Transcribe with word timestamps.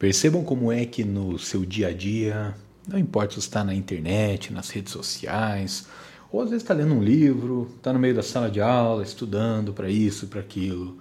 Percebam 0.00 0.42
como 0.42 0.72
é 0.72 0.86
que 0.86 1.04
no 1.04 1.38
seu 1.38 1.62
dia 1.62 1.88
a 1.88 1.92
dia, 1.92 2.54
não 2.88 2.98
importa 2.98 3.34
se 3.34 3.40
está 3.40 3.62
na 3.62 3.74
internet, 3.74 4.50
nas 4.50 4.70
redes 4.70 4.94
sociais, 4.94 5.86
ou 6.32 6.40
às 6.40 6.48
vezes 6.48 6.62
está 6.62 6.72
lendo 6.72 6.94
um 6.94 7.04
livro, 7.04 7.70
está 7.76 7.92
no 7.92 7.98
meio 7.98 8.14
da 8.14 8.22
sala 8.22 8.50
de 8.50 8.62
aula, 8.62 9.02
estudando 9.02 9.74
para 9.74 9.90
isso, 9.90 10.26
para 10.28 10.40
aquilo, 10.40 10.96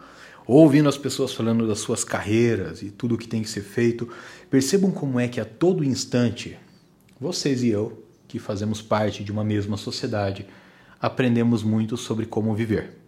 ou 0.46 0.58
ouvindo 0.58 0.90
as 0.90 0.98
pessoas 0.98 1.34
falando 1.34 1.66
das 1.66 1.80
suas 1.80 2.04
carreiras 2.04 2.82
e 2.82 2.92
tudo 2.92 3.16
o 3.16 3.18
que 3.18 3.26
tem 3.26 3.42
que 3.42 3.50
ser 3.50 3.62
feito, 3.62 4.10
percebam 4.50 4.92
como 4.92 5.18
é 5.18 5.30
que 5.30 5.40
a 5.40 5.46
todo 5.46 5.82
instante, 5.82 6.60
vocês 7.18 7.64
e 7.64 7.70
eu, 7.70 8.06
que 8.28 8.38
fazemos 8.38 8.82
parte 8.82 9.24
de 9.24 9.32
uma 9.32 9.46
mesma 9.46 9.78
sociedade, 9.78 10.46
aprendemos 11.00 11.64
muito 11.64 11.96
sobre 11.96 12.26
como 12.26 12.54
viver. 12.54 12.99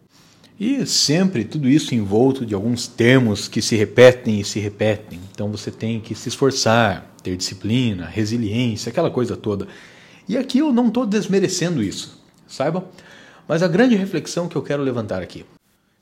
E 0.60 0.86
sempre 0.86 1.44
tudo 1.44 1.68
isso 1.68 1.96
envolto 1.96 2.46
de 2.46 2.54
alguns 2.54 2.88
termos 2.88 3.48
que 3.48 3.62
se 3.62 3.76
repetem 3.76 4.40
e 4.40 4.46
se 4.46 4.60
repetem. 4.60 5.20
Então 5.32 5.50
você 5.52 5.72
tem 5.72 6.00
que 6.00 6.14
se 6.14 6.30
esforçar, 6.30 7.16
ter 7.24 7.36
disciplina, 7.36 8.06
resiliência, 8.06 8.90
aquela 8.90 9.10
coisa 9.10 9.36
toda. 9.36 9.68
E 10.28 10.38
aqui 10.38 10.60
eu 10.60 10.72
não 10.72 10.88
estou 10.88 11.06
desmerecendo 11.06 11.82
isso, 11.82 12.24
saiba? 12.48 12.86
Mas 13.48 13.64
a 13.64 13.68
grande 13.68 13.96
reflexão 13.96 14.48
que 14.48 14.56
eu 14.56 14.62
quero 14.62 14.84
levantar 14.84 15.22
aqui 15.22 15.46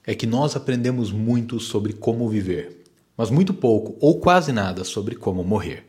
é 0.05 0.13
que 0.13 0.27
nós 0.27 0.55
aprendemos 0.55 1.11
muito 1.11 1.59
sobre 1.59 1.93
como 1.93 2.27
viver, 2.27 2.83
mas 3.15 3.29
muito 3.29 3.53
pouco 3.53 3.95
ou 3.99 4.19
quase 4.19 4.51
nada 4.51 4.83
sobre 4.83 5.15
como 5.15 5.43
morrer. 5.43 5.85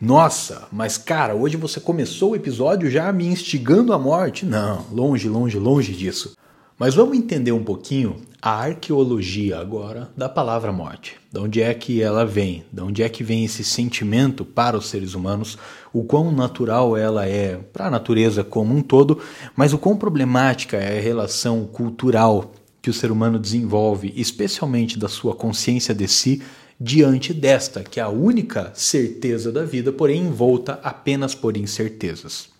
Nossa, 0.00 0.68
mas 0.70 0.96
cara, 0.96 1.34
hoje 1.34 1.56
você 1.56 1.80
começou 1.80 2.30
o 2.30 2.36
episódio 2.36 2.90
já 2.90 3.12
me 3.12 3.26
instigando 3.26 3.92
à 3.92 3.98
morte? 3.98 4.46
Não, 4.46 4.86
longe, 4.92 5.28
longe, 5.28 5.58
longe 5.58 5.92
disso. 5.92 6.36
Mas 6.78 6.94
vamos 6.94 7.18
entender 7.18 7.50
um 7.50 7.64
pouquinho 7.64 8.22
a 8.40 8.52
arqueologia 8.52 9.58
agora 9.58 10.12
da 10.16 10.28
palavra 10.28 10.70
morte. 10.70 11.16
De 11.32 11.40
onde 11.40 11.60
é 11.60 11.74
que 11.74 12.00
ela 12.00 12.24
vem? 12.24 12.64
De 12.72 12.80
onde 12.80 13.02
é 13.02 13.08
que 13.08 13.24
vem 13.24 13.44
esse 13.44 13.64
sentimento 13.64 14.44
para 14.44 14.78
os 14.78 14.86
seres 14.86 15.12
humanos? 15.12 15.58
O 15.92 16.04
quão 16.04 16.30
natural 16.30 16.96
ela 16.96 17.26
é 17.26 17.56
para 17.56 17.86
a 17.86 17.90
natureza 17.90 18.44
como 18.44 18.76
um 18.76 18.80
todo, 18.80 19.18
mas 19.56 19.72
o 19.72 19.78
quão 19.78 19.96
problemática 19.96 20.76
é 20.76 21.00
a 21.00 21.02
relação 21.02 21.64
cultural 21.64 22.52
que 22.80 22.90
o 22.90 22.94
ser 22.94 23.10
humano 23.10 23.40
desenvolve, 23.40 24.12
especialmente 24.14 24.96
da 24.96 25.08
sua 25.08 25.34
consciência 25.34 25.92
de 25.92 26.06
si, 26.06 26.42
diante 26.80 27.34
desta, 27.34 27.82
que 27.82 27.98
é 27.98 28.04
a 28.04 28.08
única 28.08 28.70
certeza 28.72 29.50
da 29.50 29.64
vida, 29.64 29.90
porém 29.90 30.22
envolta 30.22 30.78
apenas 30.84 31.34
por 31.34 31.56
incertezas. 31.56 32.50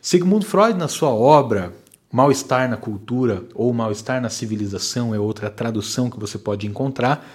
Sigmund 0.00 0.44
Freud, 0.44 0.76
na 0.76 0.88
sua 0.88 1.10
obra 1.10 1.72
Mal-estar 2.12 2.68
na 2.68 2.76
cultura 2.76 3.42
ou 3.54 3.72
mal-estar 3.72 4.20
na 4.20 4.28
civilização 4.28 5.14
é 5.14 5.18
outra 5.18 5.48
tradução 5.48 6.10
que 6.10 6.20
você 6.20 6.36
pode 6.36 6.66
encontrar. 6.66 7.26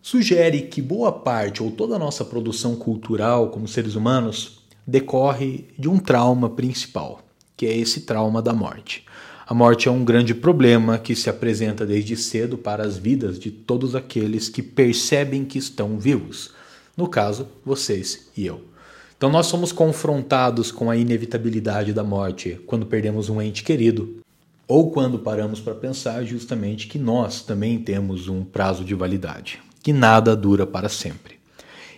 Sugere 0.00 0.62
que 0.62 0.80
boa 0.80 1.10
parte 1.10 1.60
ou 1.60 1.72
toda 1.72 1.96
a 1.96 1.98
nossa 1.98 2.24
produção 2.24 2.76
cultural 2.76 3.48
como 3.48 3.66
seres 3.66 3.96
humanos 3.96 4.60
decorre 4.86 5.66
de 5.76 5.88
um 5.88 5.98
trauma 5.98 6.48
principal, 6.48 7.20
que 7.56 7.66
é 7.66 7.76
esse 7.76 8.02
trauma 8.02 8.40
da 8.40 8.52
morte. 8.52 9.04
A 9.44 9.52
morte 9.52 9.88
é 9.88 9.90
um 9.90 10.04
grande 10.04 10.36
problema 10.36 10.98
que 10.98 11.16
se 11.16 11.28
apresenta 11.28 11.84
desde 11.84 12.16
cedo 12.16 12.56
para 12.56 12.84
as 12.84 12.96
vidas 12.96 13.40
de 13.40 13.50
todos 13.50 13.96
aqueles 13.96 14.48
que 14.48 14.62
percebem 14.62 15.44
que 15.44 15.58
estão 15.58 15.98
vivos. 15.98 16.52
No 16.96 17.08
caso, 17.08 17.48
vocês 17.64 18.28
e 18.36 18.46
eu. 18.46 18.71
Então 19.22 19.30
nós 19.30 19.46
somos 19.46 19.70
confrontados 19.70 20.72
com 20.72 20.90
a 20.90 20.96
inevitabilidade 20.96 21.92
da 21.92 22.02
morte 22.02 22.58
quando 22.66 22.84
perdemos 22.84 23.28
um 23.28 23.40
ente 23.40 23.62
querido, 23.62 24.16
ou 24.66 24.90
quando 24.90 25.16
paramos 25.16 25.60
para 25.60 25.76
pensar 25.76 26.24
justamente 26.24 26.88
que 26.88 26.98
nós 26.98 27.40
também 27.40 27.78
temos 27.78 28.26
um 28.26 28.42
prazo 28.42 28.82
de 28.82 28.96
validade, 28.96 29.60
que 29.80 29.92
nada 29.92 30.34
dura 30.34 30.66
para 30.66 30.88
sempre. 30.88 31.36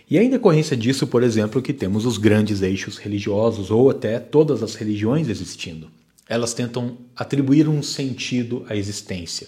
E 0.07 0.19
é 0.19 0.23
em 0.23 0.29
decorrência 0.29 0.77
disso, 0.77 1.07
por 1.07 1.23
exemplo, 1.23 1.63
que 1.63 1.73
temos 1.73 2.05
os 2.05 2.19
grandes 2.19 2.61
eixos 2.61 2.99
religiosos 2.99 3.71
ou 3.71 3.89
até 3.89 4.19
todas 4.19 4.61
as 4.61 4.75
religiões 4.75 5.27
existindo. 5.27 5.89
Elas 6.29 6.53
tentam 6.53 6.95
atribuir 7.15 7.67
um 7.67 7.81
sentido 7.81 8.63
à 8.69 8.75
existência. 8.75 9.47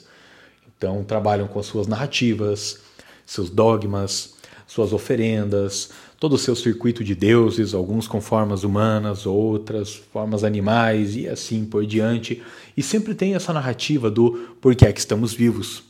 Então, 0.76 1.04
trabalham 1.04 1.48
com 1.48 1.60
as 1.60 1.68
suas 1.68 1.86
narrativas, 1.86 2.80
seus 3.24 3.52
dogmas, 3.52 4.36
suas 4.66 4.92
oferendas, 4.94 5.92
todo 6.20 6.34
o 6.34 6.38
seu 6.38 6.56
circuito 6.56 7.04
de 7.04 7.14
deuses, 7.14 7.74
alguns 7.74 8.08
com 8.08 8.20
formas 8.20 8.64
humanas, 8.64 9.26
outras 9.26 9.96
formas 9.96 10.44
animais 10.44 11.16
e 11.16 11.28
assim 11.28 11.66
por 11.66 11.86
diante. 11.86 12.42
E 12.76 12.82
sempre 12.82 13.14
tem 13.14 13.36
essa 13.36 13.54
narrativa 13.54 14.10
do 14.10 14.56
porquê 14.60 14.86
é 14.86 14.94
que 14.94 15.00
estamos 15.00 15.34
vivos, 15.34 15.84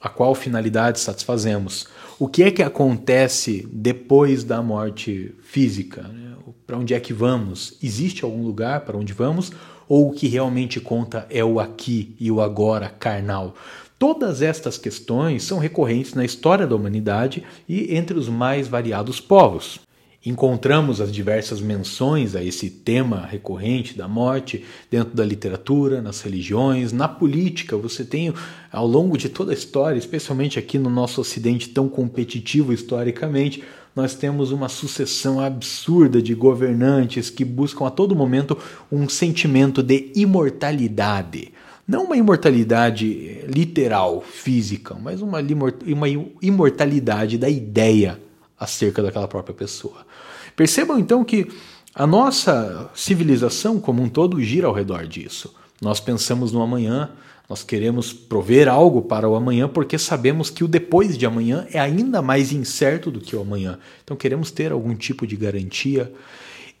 a 0.00 0.08
qual 0.08 0.34
finalidade 0.34 1.00
satisfazemos, 1.00 1.86
o 2.18 2.28
que 2.28 2.42
é 2.42 2.50
que 2.50 2.62
acontece 2.62 3.68
depois 3.70 4.42
da 4.44 4.62
morte 4.62 5.34
física, 5.42 6.02
né? 6.02 6.34
para 6.66 6.78
onde 6.78 6.94
é 6.94 7.00
que 7.00 7.12
vamos, 7.12 7.78
existe 7.82 8.24
algum 8.24 8.42
lugar 8.42 8.82
para 8.82 8.96
onde 8.96 9.12
vamos, 9.12 9.52
ou 9.88 10.08
o 10.08 10.12
que 10.12 10.28
realmente 10.28 10.80
conta 10.80 11.26
é 11.30 11.42
o 11.42 11.58
aqui 11.58 12.14
e 12.20 12.30
o 12.30 12.42
agora 12.42 12.90
carnal. 12.90 13.54
Todas 13.98 14.42
estas 14.42 14.78
questões 14.78 15.42
são 15.42 15.58
recorrentes 15.58 16.14
na 16.14 16.24
história 16.24 16.68
da 16.68 16.76
humanidade 16.76 17.42
e 17.68 17.96
entre 17.96 18.16
os 18.16 18.28
mais 18.28 18.68
variados 18.68 19.20
povos. 19.20 19.80
Encontramos 20.24 21.00
as 21.00 21.10
diversas 21.10 21.60
menções 21.60 22.36
a 22.36 22.44
esse 22.44 22.70
tema 22.70 23.26
recorrente 23.26 23.98
da 23.98 24.06
morte 24.06 24.64
dentro 24.88 25.16
da 25.16 25.24
literatura, 25.24 26.00
nas 26.00 26.20
religiões, 26.20 26.92
na 26.92 27.08
política. 27.08 27.76
Você 27.76 28.04
tem, 28.04 28.32
ao 28.70 28.86
longo 28.86 29.18
de 29.18 29.28
toda 29.28 29.50
a 29.50 29.54
história, 29.54 29.98
especialmente 29.98 30.60
aqui 30.60 30.78
no 30.78 30.90
nosso 30.90 31.20
Ocidente 31.20 31.68
tão 31.68 31.88
competitivo 31.88 32.72
historicamente, 32.72 33.64
nós 33.96 34.14
temos 34.14 34.52
uma 34.52 34.68
sucessão 34.68 35.40
absurda 35.40 36.22
de 36.22 36.36
governantes 36.36 37.30
que 37.30 37.44
buscam 37.44 37.84
a 37.86 37.90
todo 37.90 38.14
momento 38.14 38.56
um 38.92 39.08
sentimento 39.08 39.82
de 39.82 40.12
imortalidade. 40.14 41.52
Não 41.88 42.04
uma 42.04 42.18
imortalidade 42.18 43.40
literal, 43.48 44.20
física, 44.20 44.94
mas 44.94 45.22
uma, 45.22 45.38
uma 45.86 46.06
imortalidade 46.42 47.38
da 47.38 47.48
ideia 47.48 48.20
acerca 48.60 49.02
daquela 49.02 49.26
própria 49.26 49.54
pessoa. 49.54 50.06
Percebam 50.54 50.98
então 50.98 51.24
que 51.24 51.48
a 51.94 52.06
nossa 52.06 52.90
civilização 52.94 53.80
como 53.80 54.02
um 54.02 54.08
todo 54.08 54.42
gira 54.42 54.66
ao 54.66 54.74
redor 54.74 55.06
disso. 55.06 55.54
Nós 55.80 55.98
pensamos 55.98 56.52
no 56.52 56.60
amanhã, 56.60 57.10
nós 57.48 57.64
queremos 57.64 58.12
prover 58.12 58.68
algo 58.68 59.00
para 59.00 59.26
o 59.26 59.34
amanhã 59.34 59.66
porque 59.66 59.96
sabemos 59.96 60.50
que 60.50 60.62
o 60.62 60.68
depois 60.68 61.16
de 61.16 61.24
amanhã 61.24 61.66
é 61.72 61.80
ainda 61.80 62.20
mais 62.20 62.52
incerto 62.52 63.10
do 63.10 63.18
que 63.18 63.34
o 63.34 63.40
amanhã. 63.40 63.78
Então 64.04 64.14
queremos 64.14 64.50
ter 64.50 64.72
algum 64.72 64.94
tipo 64.94 65.26
de 65.26 65.36
garantia. 65.36 66.12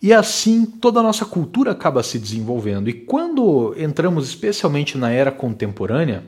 E 0.00 0.12
assim 0.12 0.64
toda 0.64 1.00
a 1.00 1.02
nossa 1.02 1.24
cultura 1.24 1.72
acaba 1.72 2.02
se 2.02 2.18
desenvolvendo. 2.18 2.88
E 2.88 2.92
quando 2.92 3.74
entramos 3.76 4.28
especialmente 4.28 4.96
na 4.96 5.10
era 5.10 5.32
contemporânea, 5.32 6.22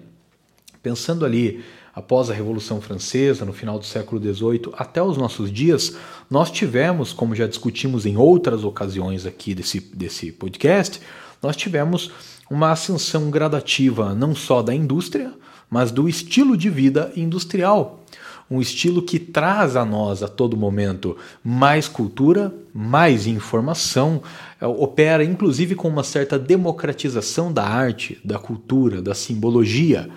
pensando 0.82 1.24
ali 1.24 1.62
após 1.94 2.30
a 2.30 2.34
Revolução 2.34 2.80
Francesa, 2.80 3.44
no 3.44 3.52
final 3.52 3.78
do 3.78 3.84
século 3.84 4.20
XVIII, 4.20 4.72
até 4.76 5.02
os 5.02 5.16
nossos 5.16 5.52
dias, 5.52 5.96
nós 6.28 6.50
tivemos, 6.50 7.12
como 7.12 7.34
já 7.34 7.46
discutimos 7.46 8.06
em 8.06 8.16
outras 8.16 8.64
ocasiões 8.64 9.26
aqui 9.26 9.54
desse, 9.54 9.80
desse 9.80 10.32
podcast, 10.32 11.00
nós 11.42 11.56
tivemos 11.56 12.10
uma 12.50 12.72
ascensão 12.72 13.30
gradativa 13.30 14.14
não 14.14 14.34
só 14.34 14.62
da 14.62 14.74
indústria, 14.74 15.32
mas 15.68 15.92
do 15.92 16.08
estilo 16.08 16.56
de 16.56 16.68
vida 16.68 17.12
industrial 17.16 17.99
um 18.50 18.60
estilo 18.60 19.02
que 19.02 19.18
traz 19.18 19.76
a 19.76 19.84
nós 19.84 20.22
a 20.22 20.28
todo 20.28 20.56
momento 20.56 21.16
mais 21.44 21.86
cultura, 21.86 22.52
mais 22.74 23.26
informação, 23.26 24.22
é, 24.60 24.66
opera 24.66 25.22
inclusive 25.22 25.76
com 25.76 25.88
uma 25.88 26.02
certa 26.02 26.38
democratização 26.38 27.52
da 27.52 27.64
arte, 27.64 28.18
da 28.24 28.38
cultura, 28.38 29.00
da 29.00 29.14
simbologia 29.14 30.10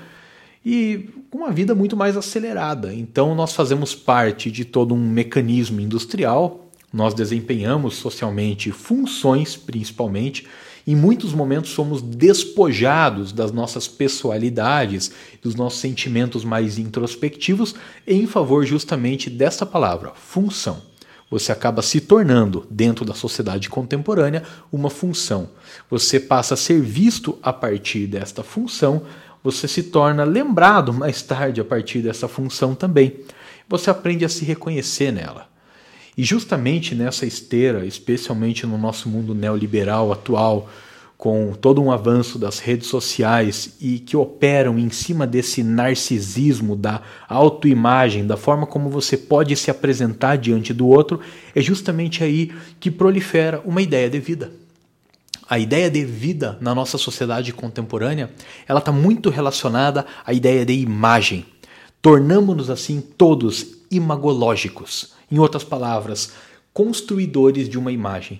e 0.65 1.09
com 1.29 1.39
uma 1.39 1.51
vida 1.51 1.75
muito 1.75 1.95
mais 1.95 2.17
acelerada. 2.17 2.93
Então 2.93 3.35
nós 3.35 3.53
fazemos 3.53 3.93
parte 3.93 4.49
de 4.49 4.65
todo 4.65 4.95
um 4.95 5.09
mecanismo 5.09 5.79
industrial, 5.79 6.71
nós 6.91 7.13
desempenhamos 7.13 7.95
socialmente 7.95 8.71
funções 8.71 9.55
principalmente 9.55 10.47
em 10.85 10.95
muitos 10.95 11.33
momentos 11.33 11.71
somos 11.71 12.01
despojados 12.01 13.31
das 13.31 13.51
nossas 13.51 13.87
pessoalidades, 13.87 15.11
dos 15.41 15.55
nossos 15.55 15.79
sentimentos 15.79 16.43
mais 16.43 16.77
introspectivos, 16.77 17.75
em 18.05 18.27
favor 18.27 18.65
justamente 18.65 19.29
dessa 19.29 19.65
palavra, 19.65 20.11
função. 20.15 20.81
Você 21.31 21.51
acaba 21.51 21.81
se 21.81 22.01
tornando, 22.01 22.67
dentro 22.69 23.03
da 23.05 23.13
sociedade 23.13 23.69
contemporânea, 23.69 24.43
uma 24.71 24.89
função. 24.89 25.49
Você 25.89 26.19
passa 26.19 26.53
a 26.53 26.57
ser 26.57 26.79
visto 26.81 27.39
a 27.41 27.51
partir 27.51 28.05
desta 28.05 28.43
função, 28.43 29.03
você 29.43 29.67
se 29.67 29.83
torna 29.83 30.23
lembrado 30.23 30.93
mais 30.93 31.21
tarde 31.21 31.59
a 31.59 31.65
partir 31.65 32.01
dessa 32.01 32.27
função 32.27 32.75
também. 32.75 33.21
Você 33.67 33.89
aprende 33.89 34.23
a 34.23 34.29
se 34.29 34.45
reconhecer 34.45 35.11
nela. 35.11 35.52
E 36.17 36.23
justamente 36.23 36.93
nessa 36.93 37.25
esteira, 37.25 37.85
especialmente 37.85 38.67
no 38.67 38.77
nosso 38.77 39.09
mundo 39.09 39.33
neoliberal 39.33 40.11
atual, 40.11 40.69
com 41.17 41.53
todo 41.53 41.81
um 41.81 41.89
avanço 41.89 42.37
das 42.37 42.59
redes 42.59 42.87
sociais 42.87 43.77
e 43.79 43.97
que 43.97 44.17
operam 44.17 44.77
em 44.77 44.89
cima 44.89 45.25
desse 45.25 45.63
narcisismo, 45.63 46.75
da 46.75 47.01
autoimagem, 47.29 48.27
da 48.27 48.35
forma 48.35 48.67
como 48.67 48.89
você 48.89 49.15
pode 49.15 49.55
se 49.55 49.71
apresentar 49.71 50.35
diante 50.35 50.73
do 50.73 50.85
outro, 50.85 51.21
é 51.55 51.61
justamente 51.61 52.23
aí 52.23 52.51
que 52.77 52.91
prolifera 52.91 53.61
uma 53.63 53.81
ideia 53.81 54.09
de 54.09 54.19
vida. 54.19 54.51
A 55.49 55.57
ideia 55.57 55.89
de 55.89 56.03
vida 56.03 56.57
na 56.59 56.75
nossa 56.75 56.97
sociedade 56.97 57.53
contemporânea, 57.53 58.29
ela 58.67 58.79
está 58.79 58.91
muito 58.91 59.29
relacionada 59.29 60.05
à 60.25 60.33
ideia 60.33 60.65
de 60.65 60.73
imagem. 60.73 61.45
Tornamos-nos 62.01 62.69
assim 62.69 62.99
todos 62.99 63.77
imagológicos. 63.89 65.13
Em 65.33 65.39
outras 65.39 65.63
palavras, 65.63 66.31
construidores 66.71 67.67
de 67.67 67.75
uma 67.75 67.91
imagem 67.91 68.39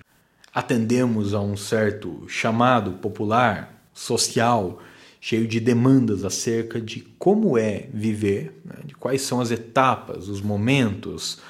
atendemos 0.54 1.34
a 1.34 1.40
um 1.40 1.56
certo 1.56 2.24
chamado 2.28 2.92
popular, 2.92 3.84
social, 3.92 4.80
cheio 5.20 5.48
de 5.48 5.58
demandas 5.58 6.24
acerca 6.24 6.80
de 6.80 7.00
como 7.18 7.58
é 7.58 7.88
viver, 7.92 8.62
né, 8.64 8.76
de 8.84 8.94
quais 8.94 9.22
são 9.22 9.40
as 9.40 9.50
etapas, 9.50 10.28
os 10.28 10.40
momentos, 10.40 11.40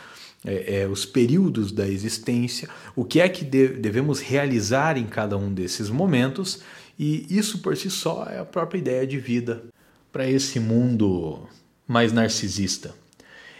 é, 0.46 0.80
é, 0.80 0.88
os 0.88 1.04
períodos 1.04 1.72
da 1.72 1.86
existência, 1.86 2.66
o 2.96 3.04
que 3.04 3.20
é 3.20 3.28
que 3.28 3.44
de, 3.44 3.68
devemos 3.68 4.20
realizar 4.20 4.96
em 4.96 5.04
cada 5.04 5.36
um 5.36 5.52
desses 5.52 5.90
momentos, 5.90 6.62
e 6.98 7.26
isso 7.28 7.58
por 7.58 7.76
si 7.76 7.90
só 7.90 8.24
é 8.30 8.38
a 8.38 8.46
própria 8.46 8.78
ideia 8.78 9.06
de 9.06 9.18
vida 9.18 9.62
para 10.10 10.26
esse 10.26 10.58
mundo 10.58 11.46
mais 11.86 12.14
narcisista. 12.14 12.94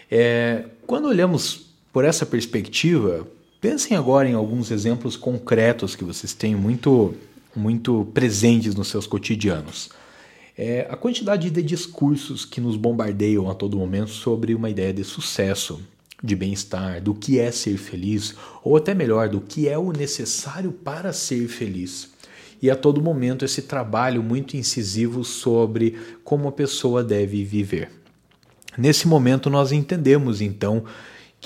É, 0.09 0.65
quando 0.87 1.07
olhamos 1.07 1.64
por 1.95 2.03
essa 2.03 2.25
perspectiva, 2.25 3.25
Pensem 3.65 3.97
agora 3.97 4.29
em 4.29 4.33
alguns 4.33 4.69
exemplos 4.69 5.15
concretos 5.15 5.95
que 5.95 6.03
vocês 6.03 6.33
têm 6.33 6.53
muito, 6.53 7.15
muito 7.55 8.07
presentes 8.13 8.75
nos 8.75 8.89
seus 8.89 9.07
cotidianos. 9.07 9.89
É 10.55 10.85
a 10.87 10.95
quantidade 10.95 11.49
de 11.49 11.63
discursos 11.63 12.45
que 12.45 12.61
nos 12.61 12.77
bombardeiam 12.77 13.49
a 13.49 13.55
todo 13.55 13.75
momento 13.75 14.11
sobre 14.11 14.53
uma 14.53 14.69
ideia 14.69 14.93
de 14.93 15.03
sucesso, 15.03 15.81
de 16.23 16.35
bem-estar, 16.35 17.01
do 17.01 17.15
que 17.15 17.39
é 17.39 17.49
ser 17.51 17.77
feliz, 17.77 18.35
ou 18.63 18.77
até 18.77 18.93
melhor, 18.93 19.29
do 19.29 19.41
que 19.41 19.67
é 19.67 19.75
o 19.75 19.91
necessário 19.91 20.71
para 20.71 21.11
ser 21.11 21.47
feliz. 21.47 22.11
E 22.61 22.69
a 22.69 22.75
todo 22.75 23.01
momento 23.01 23.43
esse 23.43 23.63
trabalho 23.63 24.21
muito 24.21 24.55
incisivo 24.55 25.23
sobre 25.23 25.97
como 26.23 26.47
a 26.47 26.51
pessoa 26.51 27.03
deve 27.03 27.43
viver. 27.43 27.89
Nesse 28.77 29.07
momento 29.07 29.49
nós 29.49 29.71
entendemos 29.71 30.39
então 30.39 30.83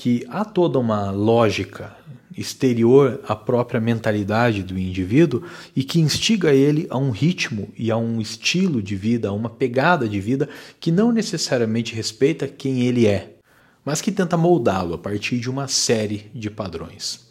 que 0.00 0.26
há 0.30 0.46
toda 0.46 0.78
uma 0.78 1.10
lógica 1.10 1.94
exterior 2.34 3.20
à 3.28 3.36
própria 3.36 3.78
mentalidade 3.78 4.62
do 4.62 4.78
indivíduo 4.78 5.42
e 5.76 5.84
que 5.84 6.00
instiga 6.00 6.54
ele 6.54 6.86
a 6.88 6.96
um 6.96 7.10
ritmo 7.10 7.68
e 7.76 7.90
a 7.90 7.98
um 7.98 8.18
estilo 8.18 8.82
de 8.82 8.96
vida, 8.96 9.28
a 9.28 9.32
uma 9.32 9.50
pegada 9.50 10.08
de 10.08 10.18
vida 10.18 10.48
que 10.80 10.90
não 10.90 11.12
necessariamente 11.12 11.94
respeita 11.94 12.48
quem 12.48 12.80
ele 12.86 13.06
é, 13.06 13.36
mas 13.84 14.00
que 14.00 14.10
tenta 14.10 14.38
moldá-lo 14.38 14.94
a 14.94 14.98
partir 14.98 15.38
de 15.38 15.50
uma 15.50 15.68
série 15.68 16.30
de 16.34 16.48
padrões. 16.48 17.28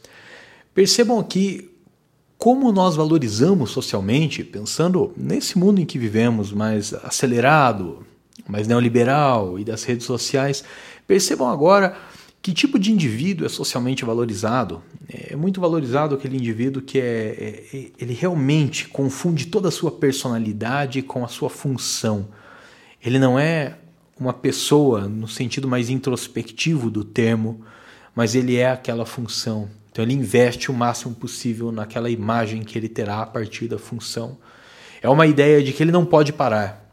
Percebam 0.72 1.18
aqui 1.18 1.72
como 2.38 2.72
nós 2.72 2.96
valorizamos 2.96 3.72
socialmente, 3.72 4.44
pensando 4.44 5.12
nesse 5.18 5.58
mundo 5.58 5.82
em 5.82 5.88
que 5.88 5.98
vivemos 5.98 6.52
mais 6.52 6.94
acelerado, 6.94 8.06
mais 8.48 8.68
neoliberal 8.68 9.58
e 9.58 9.64
das 9.64 9.84
redes 9.84 10.06
sociais, 10.06 10.64
percebam 11.08 11.50
agora 11.50 11.98
que 12.42 12.54
tipo 12.54 12.80
de 12.80 12.92
indivíduo 12.92 13.46
é 13.46 13.50
socialmente 13.50 14.06
valorizado? 14.06 14.82
É 15.10 15.36
muito 15.36 15.60
valorizado 15.60 16.16
aquele 16.16 16.38
indivíduo 16.38 16.82
que 16.82 17.00
é, 17.00 17.04
é, 17.04 17.78
é, 17.78 17.92
ele 18.00 18.14
realmente 18.14 18.88
confunde 18.88 19.48
toda 19.48 19.68
a 19.68 19.72
sua 19.72 19.92
personalidade 19.92 21.02
com 21.02 21.26
a 21.26 21.28
sua 21.28 21.50
função. 21.50 22.30
Ele 23.04 23.20
não 23.20 23.38
é 23.38 23.78
uma 24.18 24.34
pessoa 24.34 25.02
no 25.02 25.28
sentido 25.28 25.68
mais 25.68 25.90
introspectivo 25.90 26.90
do 26.90 27.04
termo, 27.04 27.62
mas 28.16 28.36
ele 28.36 28.56
é 28.56 28.72
aquela 28.72 29.06
função. 29.06 29.70
Então 29.92 30.04
ele 30.04 30.14
investe 30.14 30.72
o 30.72 30.74
máximo 30.74 31.14
possível 31.16 31.72
naquela 31.72 32.10
imagem 32.10 32.64
que 32.64 32.78
ele 32.78 32.88
terá 32.88 33.22
a 33.22 33.26
partir 33.26 33.68
da 33.68 33.78
função. 33.78 34.38
É 35.02 35.10
uma 35.10 35.28
ideia 35.28 35.62
de 35.64 35.74
que 35.74 35.84
ele 35.84 35.92
não 35.92 36.06
pode 36.06 36.32
parar 36.32 36.89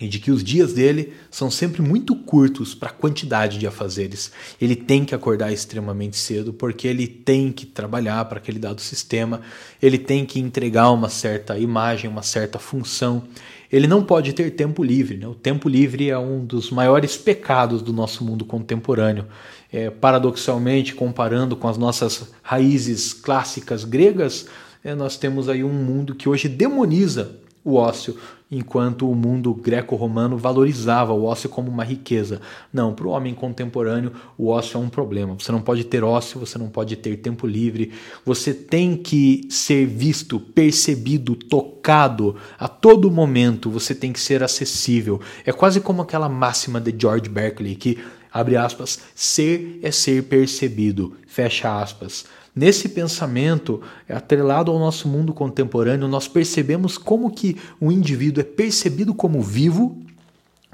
e 0.00 0.08
de 0.08 0.18
que 0.18 0.30
os 0.30 0.42
dias 0.42 0.72
dele 0.72 1.12
são 1.30 1.50
sempre 1.50 1.82
muito 1.82 2.14
curtos 2.14 2.74
para 2.74 2.90
a 2.90 2.92
quantidade 2.92 3.58
de 3.58 3.66
afazeres. 3.66 4.32
Ele 4.60 4.76
tem 4.76 5.04
que 5.04 5.14
acordar 5.14 5.52
extremamente 5.52 6.16
cedo 6.16 6.52
porque 6.52 6.86
ele 6.86 7.06
tem 7.06 7.52
que 7.52 7.66
trabalhar 7.66 8.24
para 8.26 8.38
aquele 8.38 8.58
dado 8.58 8.80
sistema, 8.80 9.40
ele 9.82 9.98
tem 9.98 10.24
que 10.24 10.40
entregar 10.40 10.90
uma 10.90 11.08
certa 11.08 11.58
imagem, 11.58 12.10
uma 12.10 12.22
certa 12.22 12.58
função. 12.58 13.24
Ele 13.70 13.86
não 13.86 14.02
pode 14.02 14.32
ter 14.32 14.50
tempo 14.52 14.82
livre. 14.82 15.18
Né? 15.18 15.26
O 15.26 15.34
tempo 15.34 15.68
livre 15.68 16.08
é 16.08 16.18
um 16.18 16.44
dos 16.44 16.70
maiores 16.70 17.16
pecados 17.16 17.82
do 17.82 17.92
nosso 17.92 18.24
mundo 18.24 18.44
contemporâneo. 18.44 19.26
É, 19.70 19.90
paradoxalmente, 19.90 20.94
comparando 20.94 21.54
com 21.54 21.68
as 21.68 21.76
nossas 21.76 22.32
raízes 22.42 23.12
clássicas 23.12 23.84
gregas, 23.84 24.46
é, 24.82 24.94
nós 24.94 25.18
temos 25.18 25.48
aí 25.48 25.62
um 25.62 25.72
mundo 25.72 26.14
que 26.14 26.28
hoje 26.28 26.48
demoniza 26.48 27.36
o 27.62 27.74
ócio, 27.74 28.16
enquanto 28.50 29.10
o 29.10 29.14
mundo 29.14 29.52
greco-romano 29.52 30.38
valorizava 30.38 31.12
o 31.12 31.24
ócio 31.24 31.48
como 31.48 31.70
uma 31.70 31.84
riqueza. 31.84 32.40
Não, 32.72 32.94
para 32.94 33.06
o 33.06 33.10
homem 33.10 33.34
contemporâneo, 33.34 34.12
o 34.36 34.48
ócio 34.48 34.78
é 34.78 34.80
um 34.80 34.88
problema. 34.88 35.34
Você 35.38 35.52
não 35.52 35.60
pode 35.60 35.84
ter 35.84 36.02
ócio, 36.02 36.40
você 36.40 36.56
não 36.56 36.68
pode 36.68 36.96
ter 36.96 37.16
tempo 37.18 37.46
livre. 37.46 37.92
Você 38.24 38.54
tem 38.54 38.96
que 38.96 39.46
ser 39.50 39.86
visto, 39.86 40.40
percebido, 40.40 41.34
tocado 41.34 42.36
a 42.58 42.66
todo 42.66 43.10
momento. 43.10 43.70
Você 43.70 43.94
tem 43.94 44.12
que 44.12 44.20
ser 44.20 44.42
acessível. 44.42 45.20
É 45.44 45.52
quase 45.52 45.80
como 45.80 46.02
aquela 46.02 46.28
máxima 46.28 46.80
de 46.80 46.94
George 46.98 47.28
Berkeley 47.28 47.74
que 47.74 47.98
abre 48.32 48.56
aspas, 48.56 49.00
ser 49.14 49.80
é 49.82 49.90
ser 49.90 50.24
percebido, 50.24 51.16
fecha 51.26 51.80
aspas. 51.80 52.24
Nesse 52.58 52.88
pensamento, 52.88 53.80
atrelado 54.08 54.72
ao 54.72 54.80
nosso 54.80 55.06
mundo 55.06 55.32
contemporâneo, 55.32 56.08
nós 56.08 56.26
percebemos 56.26 56.98
como 56.98 57.30
que 57.30 57.56
o 57.80 57.92
indivíduo 57.92 58.40
é 58.40 58.44
percebido 58.44 59.14
como 59.14 59.40
vivo 59.40 59.96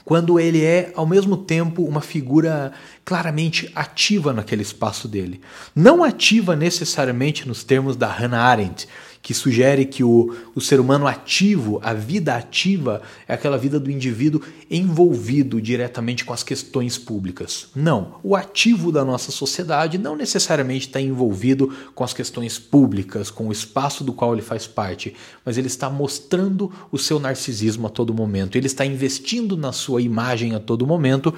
quando 0.03 0.41
ele 0.41 0.65
é, 0.65 0.93
ao 0.97 1.07
mesmo 1.07 1.37
tempo, 1.37 1.85
uma 1.85 2.01
figura 2.01 2.73
claramente 3.05 3.71
ativa 3.75 4.33
naquele 4.33 4.63
espaço 4.63 5.07
dele. 5.07 5.43
Não 5.77 6.03
ativa 6.03 6.57
necessariamente 6.57 7.47
nos 7.47 7.63
termos 7.63 7.97
da 7.97 8.11
Hannah 8.11 8.45
Arendt, 8.45 8.89
que 9.25 9.33
sugere 9.33 9.87
que 9.87 10.05
o, 10.05 10.37
o 10.55 10.61
ser 10.61 10.79
humano 10.79 11.07
ativo, 11.07 11.81
a 11.83 11.95
vida 11.95 12.37
ativa, 12.37 13.01
é 13.27 13.33
aquela 13.33 13.57
vida 13.57 13.81
do 13.81 13.91
indivíduo 13.91 14.43
envolvido 14.71 15.63
diretamente 15.63 16.27
com 16.27 16.35
as 16.35 16.43
questões 16.43 16.99
públicas. 16.99 17.69
Não, 17.75 18.17
o 18.23 18.37
ativo 18.37 18.93
da 18.93 19.03
nossa 19.03 19.33
sociedade 19.33 19.97
não 19.97 20.15
necessariamente 20.15 20.89
está 20.89 21.01
envolvido 21.01 21.75
com 21.95 22.05
as 22.05 22.13
questões 22.13 22.59
públicas, 22.59 23.31
com 23.31 23.49
o 23.49 23.53
espaço 23.53 24.05
do 24.05 24.13
qual 24.13 24.35
ele 24.35 24.43
faz 24.43 24.67
parte, 24.67 25.15
mas 25.43 25.57
ele 25.57 25.69
está 25.69 25.89
mostrando 25.89 26.71
o 26.93 26.99
seu 26.99 27.19
narcisismo 27.19 27.87
a 27.87 27.91
todo 27.91 28.13
momento, 28.13 28.59
ele 28.59 28.67
está 28.67 28.85
investindo 28.85 29.57
na 29.57 29.73
sua 29.73 30.03
imagem 30.03 30.55
a 30.55 30.61
todo 30.61 30.87
momento 30.87 31.33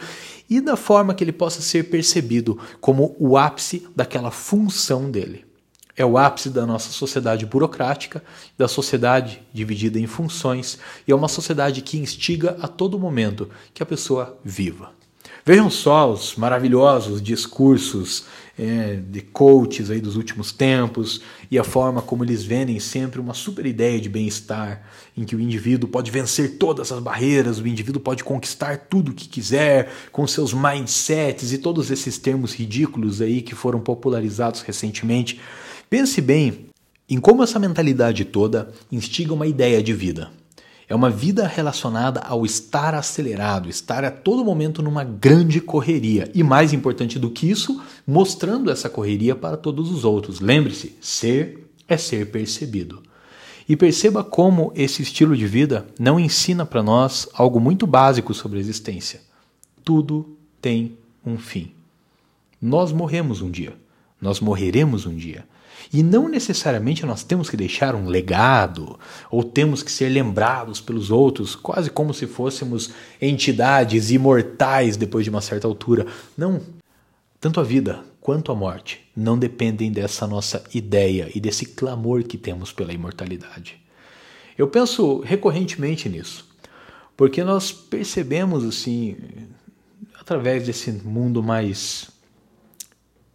e 0.50 0.60
da 0.60 0.74
forma 0.74 1.14
que 1.14 1.22
ele 1.22 1.30
possa 1.30 1.62
ser 1.62 1.84
percebido 1.84 2.58
como 2.80 3.14
o 3.16 3.36
ápice 3.36 3.86
daquela 3.94 4.32
função 4.32 5.08
dele 5.08 5.45
é 5.96 6.04
o 6.04 6.18
ápice 6.18 6.50
da 6.50 6.66
nossa 6.66 6.90
sociedade 6.90 7.46
burocrática, 7.46 8.22
da 8.56 8.68
sociedade 8.68 9.42
dividida 9.52 9.98
em 9.98 10.06
funções, 10.06 10.78
e 11.06 11.12
é 11.12 11.14
uma 11.14 11.28
sociedade 11.28 11.80
que 11.80 11.98
instiga 11.98 12.56
a 12.60 12.68
todo 12.68 12.98
momento 12.98 13.48
que 13.72 13.82
a 13.82 13.86
pessoa 13.86 14.38
viva. 14.44 14.90
Vejam 15.44 15.70
só 15.70 16.10
os 16.10 16.34
maravilhosos 16.34 17.22
discursos 17.22 18.24
é, 18.58 18.96
de 18.96 19.20
coaches 19.20 19.90
aí 19.90 20.00
dos 20.00 20.16
últimos 20.16 20.50
tempos 20.50 21.20
e 21.48 21.56
a 21.56 21.62
forma 21.62 22.02
como 22.02 22.24
eles 22.24 22.42
vendem 22.42 22.80
sempre 22.80 23.20
uma 23.20 23.32
super 23.32 23.64
ideia 23.64 24.00
de 24.00 24.08
bem-estar, 24.08 24.82
em 25.16 25.24
que 25.24 25.36
o 25.36 25.40
indivíduo 25.40 25.88
pode 25.88 26.10
vencer 26.10 26.56
todas 26.58 26.90
as 26.90 27.00
barreiras, 27.00 27.60
o 27.60 27.68
indivíduo 27.68 28.00
pode 28.00 28.24
conquistar 28.24 28.76
tudo 28.88 29.12
o 29.12 29.14
que 29.14 29.28
quiser, 29.28 29.92
com 30.10 30.26
seus 30.26 30.52
mindsets 30.52 31.52
e 31.52 31.58
todos 31.58 31.92
esses 31.92 32.18
termos 32.18 32.52
ridículos 32.52 33.20
aí 33.20 33.40
que 33.40 33.54
foram 33.54 33.78
popularizados 33.78 34.62
recentemente 34.62 35.40
Pense 35.88 36.20
bem 36.20 36.66
em 37.08 37.20
como 37.20 37.42
essa 37.42 37.58
mentalidade 37.58 38.24
toda 38.24 38.72
instiga 38.90 39.32
uma 39.32 39.46
ideia 39.46 39.82
de 39.82 39.92
vida. 39.92 40.30
É 40.88 40.94
uma 40.94 41.10
vida 41.10 41.46
relacionada 41.46 42.20
ao 42.20 42.44
estar 42.46 42.94
acelerado, 42.94 43.68
estar 43.68 44.04
a 44.04 44.10
todo 44.10 44.44
momento 44.44 44.82
numa 44.82 45.02
grande 45.02 45.60
correria. 45.60 46.30
E 46.32 46.42
mais 46.44 46.72
importante 46.72 47.18
do 47.18 47.30
que 47.30 47.50
isso, 47.50 47.82
mostrando 48.06 48.70
essa 48.70 48.88
correria 48.88 49.34
para 49.34 49.56
todos 49.56 49.90
os 49.90 50.04
outros. 50.04 50.40
Lembre-se: 50.40 50.96
ser 51.00 51.68
é 51.88 51.96
ser 51.96 52.30
percebido. 52.30 53.02
E 53.68 53.74
perceba 53.74 54.22
como 54.22 54.72
esse 54.76 55.02
estilo 55.02 55.36
de 55.36 55.46
vida 55.46 55.86
não 55.98 56.20
ensina 56.20 56.64
para 56.64 56.84
nós 56.84 57.28
algo 57.34 57.58
muito 57.58 57.84
básico 57.84 58.32
sobre 58.32 58.58
a 58.58 58.60
existência. 58.60 59.20
Tudo 59.84 60.36
tem 60.60 60.96
um 61.24 61.36
fim. 61.36 61.72
Nós 62.62 62.92
morremos 62.92 63.42
um 63.42 63.50
dia. 63.50 63.74
Nós 64.20 64.38
morreremos 64.38 65.04
um 65.04 65.16
dia. 65.16 65.44
E 65.92 66.02
não 66.02 66.28
necessariamente 66.28 67.06
nós 67.06 67.22
temos 67.22 67.48
que 67.48 67.56
deixar 67.56 67.94
um 67.94 68.06
legado 68.06 68.98
ou 69.30 69.42
temos 69.42 69.82
que 69.82 69.90
ser 69.90 70.08
lembrados 70.08 70.80
pelos 70.80 71.10
outros, 71.10 71.54
quase 71.54 71.90
como 71.90 72.12
se 72.12 72.26
fôssemos 72.26 72.90
entidades 73.20 74.10
imortais 74.10 74.96
depois 74.96 75.24
de 75.24 75.30
uma 75.30 75.40
certa 75.40 75.66
altura. 75.66 76.06
Não. 76.36 76.60
Tanto 77.40 77.60
a 77.60 77.62
vida 77.62 78.02
quanto 78.20 78.50
a 78.50 78.54
morte 78.54 79.06
não 79.14 79.38
dependem 79.38 79.92
dessa 79.92 80.26
nossa 80.26 80.64
ideia 80.74 81.30
e 81.34 81.38
desse 81.38 81.64
clamor 81.66 82.24
que 82.24 82.36
temos 82.36 82.72
pela 82.72 82.92
imortalidade. 82.92 83.80
Eu 84.58 84.66
penso 84.66 85.20
recorrentemente 85.20 86.08
nisso, 86.08 86.48
porque 87.16 87.44
nós 87.44 87.70
percebemos 87.70 88.64
assim, 88.64 89.16
através 90.18 90.66
desse 90.66 90.90
mundo 90.90 91.42
mais 91.42 92.10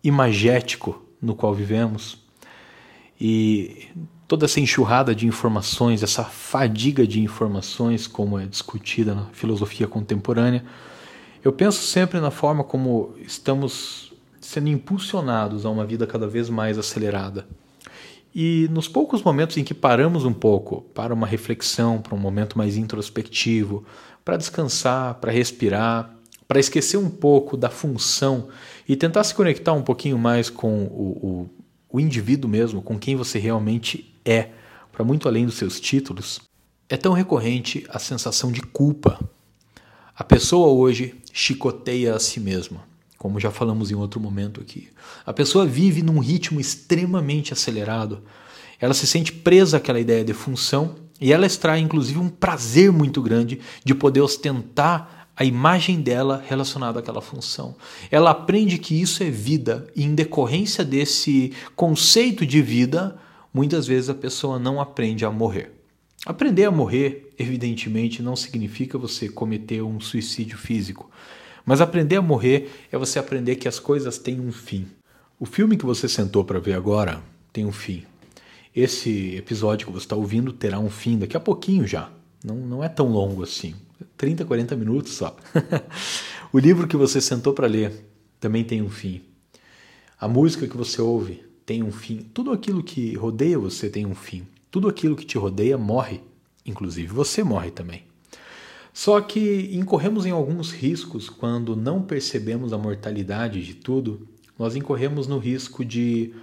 imagético 0.03 1.05
no 1.21 1.35
qual 1.35 1.53
vivemos, 1.53 2.17
e 3.23 3.87
toda 4.27 4.45
essa 4.45 4.59
enxurrada 4.59 5.13
de 5.13 5.27
informações, 5.27 6.01
essa 6.01 6.23
fadiga 6.23 7.05
de 7.05 7.21
informações, 7.21 8.07
como 8.07 8.39
é 8.39 8.47
discutida 8.47 9.13
na 9.13 9.25
filosofia 9.25 9.87
contemporânea, 9.87 10.65
eu 11.43 11.53
penso 11.53 11.83
sempre 11.83 12.19
na 12.19 12.31
forma 12.31 12.63
como 12.63 13.13
estamos 13.19 14.11
sendo 14.39 14.69
impulsionados 14.69 15.67
a 15.67 15.69
uma 15.69 15.85
vida 15.85 16.07
cada 16.07 16.27
vez 16.27 16.49
mais 16.49 16.79
acelerada. 16.79 17.45
E 18.33 18.67
nos 18.71 18.87
poucos 18.87 19.21
momentos 19.21 19.55
em 19.55 19.63
que 19.63 19.75
paramos 19.75 20.25
um 20.25 20.33
pouco 20.33 20.81
para 20.95 21.13
uma 21.13 21.27
reflexão, 21.27 22.01
para 22.01 22.15
um 22.15 22.19
momento 22.19 22.57
mais 22.57 22.75
introspectivo, 22.75 23.85
para 24.25 24.35
descansar, 24.35 25.15
para 25.15 25.31
respirar, 25.31 26.11
para 26.47 26.59
esquecer 26.59 26.97
um 26.97 27.09
pouco 27.09 27.55
da 27.55 27.69
função 27.69 28.47
e 28.89 28.95
tentar 28.95 29.23
se 29.23 29.35
conectar 29.35 29.73
um 29.73 29.83
pouquinho 29.83 30.17
mais 30.17 30.49
com 30.49 30.85
o, 30.85 31.49
o 31.91 31.99
indivíduo 31.99 32.49
mesmo, 32.49 32.81
com 32.81 32.97
quem 32.97 33.15
você 33.15 33.37
realmente 33.37 34.13
é, 34.23 34.49
para 34.91 35.03
muito 35.03 35.27
além 35.27 35.45
dos 35.45 35.55
seus 35.55 35.79
títulos, 35.79 36.39
é 36.87 36.97
tão 36.97 37.13
recorrente 37.13 37.85
a 37.89 37.99
sensação 37.99 38.51
de 38.51 38.61
culpa. 38.61 39.19
A 40.15 40.23
pessoa 40.23 40.67
hoje 40.67 41.15
chicoteia 41.33 42.15
a 42.15 42.19
si 42.19 42.39
mesma, 42.39 42.83
como 43.17 43.39
já 43.39 43.51
falamos 43.51 43.91
em 43.91 43.95
outro 43.95 44.19
momento 44.19 44.61
aqui. 44.61 44.89
A 45.25 45.33
pessoa 45.33 45.65
vive 45.65 46.01
num 46.01 46.19
ritmo 46.19 46.59
extremamente 46.59 47.53
acelerado. 47.53 48.21
Ela 48.79 48.93
se 48.93 49.07
sente 49.07 49.31
presa 49.31 49.77
àquela 49.77 49.99
ideia 49.99 50.23
de 50.23 50.33
função 50.33 50.95
e 51.19 51.31
ela 51.31 51.45
extrai 51.45 51.79
inclusive 51.79 52.19
um 52.19 52.29
prazer 52.29 52.91
muito 52.91 53.21
grande 53.21 53.59
de 53.85 53.93
poder 53.93 54.21
ostentar 54.21 55.20
a 55.35 55.45
imagem 55.45 56.01
dela 56.01 56.43
relacionada 56.47 56.99
àquela 56.99 57.21
função. 57.21 57.75
Ela 58.09 58.31
aprende 58.31 58.77
que 58.77 58.99
isso 58.99 59.23
é 59.23 59.29
vida 59.29 59.87
e, 59.95 60.03
em 60.03 60.13
decorrência 60.13 60.83
desse 60.83 61.53
conceito 61.75 62.45
de 62.45 62.61
vida, 62.61 63.17
muitas 63.53 63.87
vezes 63.87 64.09
a 64.09 64.15
pessoa 64.15 64.59
não 64.59 64.79
aprende 64.79 65.25
a 65.25 65.31
morrer. 65.31 65.71
Aprender 66.25 66.65
a 66.65 66.71
morrer, 66.71 67.33
evidentemente, 67.39 68.21
não 68.21 68.35
significa 68.35 68.97
você 68.97 69.27
cometer 69.27 69.81
um 69.81 69.99
suicídio 69.99 70.57
físico, 70.57 71.09
mas 71.65 71.81
aprender 71.81 72.17
a 72.17 72.21
morrer 72.21 72.69
é 72.91 72.97
você 72.97 73.17
aprender 73.17 73.55
que 73.55 73.67
as 73.67 73.79
coisas 73.79 74.17
têm 74.17 74.39
um 74.39 74.51
fim. 74.51 74.87
O 75.39 75.45
filme 75.45 75.75
que 75.75 75.85
você 75.85 76.07
sentou 76.07 76.43
para 76.43 76.59
ver 76.59 76.73
agora 76.73 77.23
tem 77.51 77.65
um 77.65 77.71
fim. 77.71 78.03
Esse 78.75 79.35
episódio 79.35 79.87
que 79.87 79.93
você 79.93 80.05
está 80.05 80.15
ouvindo 80.15 80.53
terá 80.53 80.79
um 80.79 80.89
fim 80.89 81.17
daqui 81.17 81.35
a 81.35 81.39
pouquinho 81.39 81.87
já. 81.87 82.11
Não, 82.43 82.55
não 82.55 82.83
é 82.83 82.87
tão 82.87 83.07
longo 83.07 83.43
assim. 83.43 83.73
30, 84.17 84.45
40 84.45 84.75
minutos 84.75 85.13
só. 85.13 85.35
o 86.51 86.59
livro 86.59 86.87
que 86.87 86.97
você 86.97 87.19
sentou 87.19 87.53
para 87.53 87.67
ler 87.67 88.05
também 88.39 88.63
tem 88.63 88.81
um 88.81 88.89
fim. 88.89 89.21
A 90.19 90.27
música 90.27 90.67
que 90.67 90.77
você 90.77 91.01
ouve 91.01 91.43
tem 91.65 91.83
um 91.83 91.91
fim. 91.91 92.25
Tudo 92.33 92.51
aquilo 92.51 92.83
que 92.83 93.15
rodeia 93.15 93.57
você 93.57 93.89
tem 93.89 94.05
um 94.05 94.15
fim. 94.15 94.47
Tudo 94.69 94.87
aquilo 94.87 95.15
que 95.15 95.25
te 95.25 95.37
rodeia 95.37 95.77
morre. 95.77 96.21
Inclusive 96.65 97.07
você 97.07 97.43
morre 97.43 97.71
também. 97.71 98.03
Só 98.93 99.21
que 99.21 99.69
incorremos 99.73 100.25
em 100.25 100.31
alguns 100.31 100.71
riscos 100.71 101.29
quando 101.29 101.75
não 101.75 102.01
percebemos 102.01 102.73
a 102.73 102.77
mortalidade 102.77 103.63
de 103.63 103.73
tudo. 103.73 104.27
Nós 104.59 104.75
incorremos 104.75 105.27
no 105.27 105.37
risco 105.37 105.85
de 105.85 106.33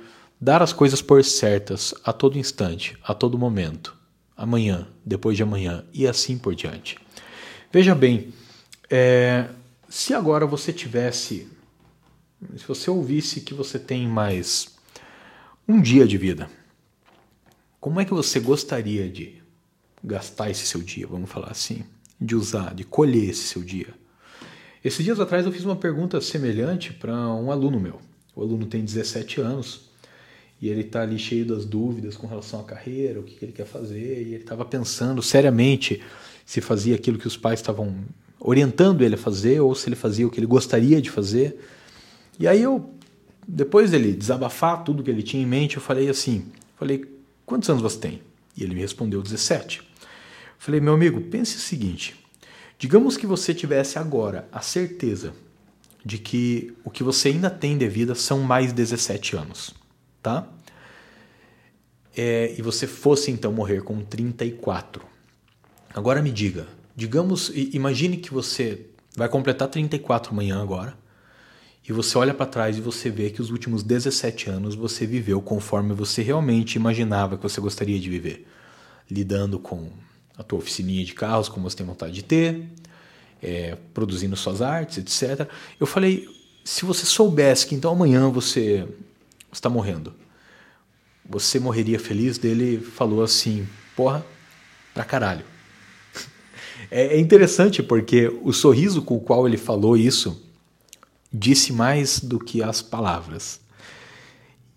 dar 0.41 0.63
as 0.63 0.73
coisas 0.73 1.03
por 1.03 1.23
certas 1.25 1.95
a 2.05 2.13
todo 2.13 2.39
instante, 2.39 2.97
a 3.03 3.13
todo 3.13 3.39
momento, 3.39 3.97
amanhã, 4.37 4.89
depois 5.05 5.37
de 5.37 5.43
amanhã 5.43 5.85
e 5.93 6.07
assim 6.07 6.39
por 6.39 6.55
diante. 6.55 6.97
Veja 7.71 7.95
bem, 7.95 8.33
é, 8.89 9.51
se 9.91 10.15
agora 10.15 10.47
você 10.47 10.73
tivesse, 10.73 11.47
se 12.57 12.67
você 12.67 12.91
ouvisse 12.91 13.43
que 13.43 13.53
você 13.53 13.79
tem 13.79 14.09
mais 14.09 14.75
um 15.69 15.79
dia 15.79 16.07
de 16.07 16.17
vida, 16.17 16.49
como 17.79 18.01
é 18.01 18.07
que 18.07 18.15
você 18.15 18.41
gostaria 18.41 19.07
de 19.07 19.43
gastar 20.03 20.49
esse 20.49 20.67
seu 20.67 20.81
dia, 20.81 21.07
vamos 21.07 21.31
falar 21.31 21.51
assim, 21.51 21.85
de 22.19 22.35
usar, 22.35 22.75
de 22.75 22.85
colher 22.85 23.29
esse 23.29 23.43
seu 23.43 23.63
dia? 23.63 23.93
Esses 24.83 25.05
dias 25.05 25.21
atrás 25.21 25.45
eu 25.45 25.53
fiz 25.53 25.67
uma 25.67 25.77
pergunta 25.77 26.23
semelhante 26.23 26.95
para 26.95 27.13
um 27.35 27.53
aluno 27.53 27.79
meu. 27.79 28.01
O 28.35 28.41
aluno 28.41 28.65
tem 28.65 28.83
17 28.83 29.43
anos 29.43 29.88
e 30.61 30.69
ele 30.69 30.81
está 30.81 31.03
ali 31.03 31.19
cheio 31.19 31.47
das 31.47 31.65
dúvidas 31.65 32.17
com 32.17 32.27
relação 32.27 32.61
à 32.61 32.65
carreira, 32.65 33.21
o 33.21 33.23
que, 33.23 33.35
que 33.35 33.45
ele 33.45 33.53
quer 33.53 33.67
fazer, 33.67 34.23
e 34.23 34.35
ele 34.35 34.37
estava 34.37 34.65
pensando 34.65 35.23
seriamente 35.23 36.03
se 36.45 36.61
fazia 36.61 36.95
aquilo 36.95 37.19
que 37.19 37.27
os 37.27 37.37
pais 37.37 37.61
estavam 37.61 37.95
orientando 38.41 39.03
ele 39.03 39.15
a 39.15 39.19
fazer 39.19 39.61
ou 39.61 39.75
se 39.75 39.89
ele 39.89 39.97
fazia 39.97 40.27
o 40.27 40.31
que 40.31 40.41
ele 40.41 40.47
gostaria 40.47 41.01
de 41.01 41.11
fazer. 41.11 41.59
E 42.39 42.47
aí 42.49 42.63
eu, 42.63 42.91
depois 43.47 43.91
dele 43.91 44.13
desabafar 44.13 44.83
tudo 44.83 45.03
que 45.03 45.11
ele 45.11 45.23
tinha 45.23 45.43
em 45.43 45.47
mente, 45.47 45.77
eu 45.77 45.83
falei 45.83 46.09
assim, 46.09 46.47
falei, 46.77 47.05
quantos 47.45 47.69
anos 47.69 47.83
você 47.83 47.99
tem? 47.99 48.23
E 48.57 48.65
ele 48.65 48.75
me 48.75 48.81
respondeu 48.81 49.23
17. 49.23 49.83
Falei, 50.59 50.81
meu 50.81 50.95
amigo, 50.95 51.21
pense 51.21 51.57
o 51.57 51.61
seguinte, 51.61 52.17
digamos 52.79 53.17
que 53.17 53.27
você 53.27 53.55
tivesse 53.55 53.99
agora 53.99 54.49
a 54.51 54.61
certeza 54.61 55.33
de 56.05 56.19
que 56.19 56.75
o 56.85 56.91
que 56.91 57.03
você 57.03 57.29
ainda 57.29 57.51
tem 57.51 57.77
de 57.77 57.89
vida 57.89 58.15
são 58.15 58.41
mais 58.41 58.73
17 58.73 59.37
anos, 59.37 59.75
tá? 60.23 60.49
É, 62.17 62.55
e 62.59 62.63
você 62.63 62.87
fosse 62.87 63.31
então 63.31 63.53
morrer 63.53 63.83
com 63.83 64.01
34. 64.05 65.03
Agora 65.95 66.21
me 66.21 66.31
diga, 66.31 66.67
digamos, 66.95 67.51
imagine 67.55 68.17
que 68.17 68.33
você 68.33 68.87
vai 69.17 69.29
completar 69.29 69.69
34 69.69 70.33
amanhã 70.33 70.61
agora, 70.61 70.97
e 71.89 71.93
você 71.93 72.19
olha 72.19 72.35
para 72.35 72.45
trás 72.45 72.77
e 72.77 72.81
você 72.81 73.09
vê 73.09 73.31
que 73.31 73.41
os 73.41 73.51
últimos 73.51 73.83
17 73.83 74.51
anos 74.51 74.75
você 74.75 75.07
viveu 75.07 75.41
conforme 75.41 75.95
você 75.95 76.23
realmente 76.23 76.75
imaginava 76.75 77.37
que 77.37 77.43
você 77.43 77.61
gostaria 77.61 77.99
de 77.99 78.11
viver, 78.11 78.47
lidando 79.11 79.59
com 79.59 79.89
a 80.37 80.43
tua 80.43 80.59
oficininha 80.59 81.05
de 81.05 81.15
carros 81.15 81.49
como 81.49 81.69
você 81.69 81.77
tem 81.77 81.87
vontade 81.87 82.13
de 82.13 82.23
ter, 82.23 82.69
é, 83.43 83.77
produzindo 83.95 84.37
suas 84.37 84.61
artes, 84.61 84.99
etc. 84.99 85.49
Eu 85.81 85.87
falei, 85.87 86.29
se 86.63 86.85
você 86.85 87.07
soubesse 87.07 87.67
que 87.67 87.75
então 87.75 87.93
amanhã 87.93 88.29
você 88.29 88.87
está 89.59 89.69
morrendo, 89.69 90.15
você 91.29 91.59
morreria 91.59 91.99
feliz? 91.99 92.39
Dele 92.39 92.79
falou 92.81 93.23
assim, 93.23 93.67
porra, 93.95 94.25
pra 94.95 95.05
caralho. 95.05 95.45
É, 96.91 97.17
é 97.17 97.21
interessante 97.21 97.83
porque 97.83 98.29
o 98.43 98.53
sorriso 98.53 99.03
com 99.03 99.17
o 99.17 99.21
qual 99.21 99.47
ele 99.47 99.59
falou 99.59 99.95
isso 99.97 100.41
disse 101.31 101.71
mais 101.73 102.21
do 102.21 102.39
que 102.39 102.63
as 102.63 102.81
palavras. 102.81 103.61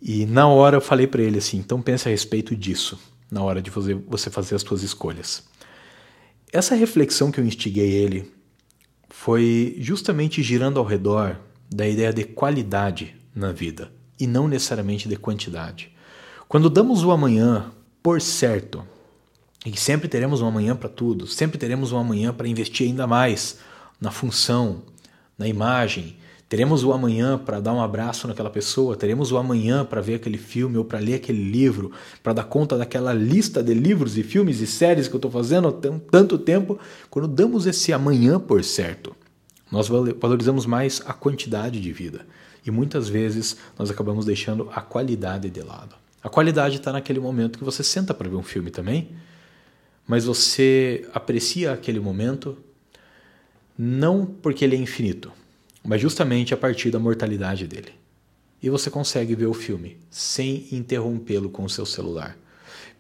E 0.02 0.26
na 0.26 0.48
hora 0.48 0.76
eu 0.78 0.82
falei 0.82 1.06
para 1.06 1.22
ele 1.22 1.38
assim: 1.38 1.58
então 1.58 1.80
pense 1.80 2.10
a 2.10 2.12
respeito 2.12 2.54
disso, 2.56 3.00
na 3.30 3.42
hora 3.44 3.62
de 3.62 3.70
fazer, 3.70 3.96
você 4.08 4.30
fazer 4.30 4.56
as 4.56 4.64
suas 4.64 4.82
escolhas. 4.82 5.44
Essa 6.52 6.76
reflexão 6.76 7.32
que 7.32 7.40
eu 7.40 7.46
instiguei 7.46 7.92
ele 7.92 8.30
foi 9.08 9.78
justamente 9.80 10.42
girando 10.42 10.80
ao 10.80 10.86
redor 10.86 11.40
da 11.70 11.88
ideia 11.88 12.12
de 12.12 12.26
qualidade 12.26 13.16
na 13.34 13.52
vida 13.54 14.01
e 14.22 14.28
não 14.28 14.48
necessariamente 14.48 15.10
de 15.10 15.16
quantidade. 15.18 15.92
Quando 16.48 16.70
damos 16.70 17.04
o 17.04 17.10
amanhã 17.10 17.72
por 18.04 18.22
certo, 18.22 18.86
e 19.66 19.76
sempre 19.76 20.08
teremos 20.08 20.42
um 20.42 20.46
amanhã 20.46 20.76
para 20.76 20.88
tudo, 20.88 21.26
sempre 21.26 21.58
teremos 21.58 21.92
um 21.92 21.98
amanhã 21.98 22.32
para 22.32 22.48
investir 22.48 22.88
ainda 22.88 23.08
mais 23.08 23.58
na 24.00 24.12
função, 24.12 24.84
na 25.38 25.48
imagem. 25.48 26.18
Teremos 26.48 26.84
o 26.84 26.94
amanhã 26.94 27.38
para 27.38 27.60
dar 27.60 27.74
um 27.74 27.82
abraço 27.82 28.28
naquela 28.28 28.50
pessoa, 28.50 28.96
teremos 28.96 29.32
o 29.32 29.38
amanhã 29.38 29.84
para 29.84 30.02
ver 30.02 30.16
aquele 30.16 30.38
filme 30.38 30.78
ou 30.78 30.86
para 30.86 31.00
ler 31.00 31.16
aquele 31.16 31.44
livro, 31.44 31.92
para 32.22 32.34
dar 32.34 32.44
conta 32.44 32.78
daquela 32.78 33.14
lista 33.14 33.64
de 33.64 33.74
livros 33.74 34.18
e 34.18 34.24
filmes 34.24 34.60
e 34.60 34.68
séries 34.68 35.08
que 35.08 35.16
eu 35.16 35.20
estou 35.20 35.32
fazendo 35.32 35.68
há 35.68 35.72
tanto 36.12 36.38
tempo. 36.38 36.78
Quando 37.10 37.28
damos 37.28 37.66
esse 37.66 37.92
amanhã 37.92 38.40
por 38.40 38.64
certo, 38.64 39.16
nós 39.72 39.88
valorizamos 39.88 40.68
mais 40.68 41.02
a 41.06 41.14
quantidade 41.14 41.80
de 41.80 41.92
vida 41.92 42.26
e 42.66 42.72
muitas 42.72 43.10
vezes 43.10 43.58
nós 43.78 43.90
acabamos 43.90 44.26
deixando 44.26 44.70
a 44.74 44.82
qualidade 44.82 45.50
de 45.50 45.62
lado. 45.62 45.96
A 46.24 46.30
qualidade 46.30 46.78
está 46.78 46.92
naquele 46.92 47.20
momento 47.20 47.58
que 47.58 47.66
você 47.66 47.84
senta 47.84 48.14
para 48.14 48.30
ver 48.30 48.36
um 48.36 48.44
filme 48.44 48.70
também 48.70 49.10
mas 50.08 50.26
você 50.26 51.08
aprecia 51.14 51.72
aquele 51.72 52.00
momento 52.00 52.58
não 53.78 54.26
porque 54.26 54.66
ele 54.66 54.76
é 54.76 54.80
infinito, 54.80 55.32
mas 55.82 56.02
justamente 56.02 56.54
a 56.54 56.58
partir 56.58 56.92
da 56.92 57.00
mortalidade 57.00 57.66
dele. 57.66 57.94
e 58.62 58.70
você 58.70 58.92
consegue 58.92 59.34
ver 59.34 59.48
o 59.48 59.56
filme 59.56 59.98
sem 60.12 60.68
interrompê-lo 60.72 61.50
com 61.50 61.64
o 61.64 61.70
seu 61.70 61.84
celular. 61.84 62.38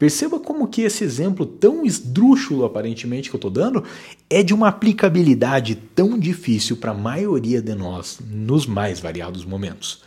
Perceba 0.01 0.39
como 0.39 0.67
que 0.67 0.81
esse 0.81 1.03
exemplo 1.03 1.45
tão 1.45 1.85
esdrúxulo 1.85 2.65
aparentemente 2.65 3.29
que 3.29 3.35
eu 3.35 3.37
estou 3.37 3.51
dando 3.51 3.83
é 4.31 4.41
de 4.41 4.51
uma 4.51 4.69
aplicabilidade 4.69 5.75
tão 5.75 6.17
difícil 6.17 6.77
para 6.77 6.89
a 6.89 6.95
maioria 6.95 7.61
de 7.61 7.75
nós 7.75 8.17
nos 8.27 8.65
mais 8.65 8.99
variados 8.99 9.45
momentos. 9.45 10.01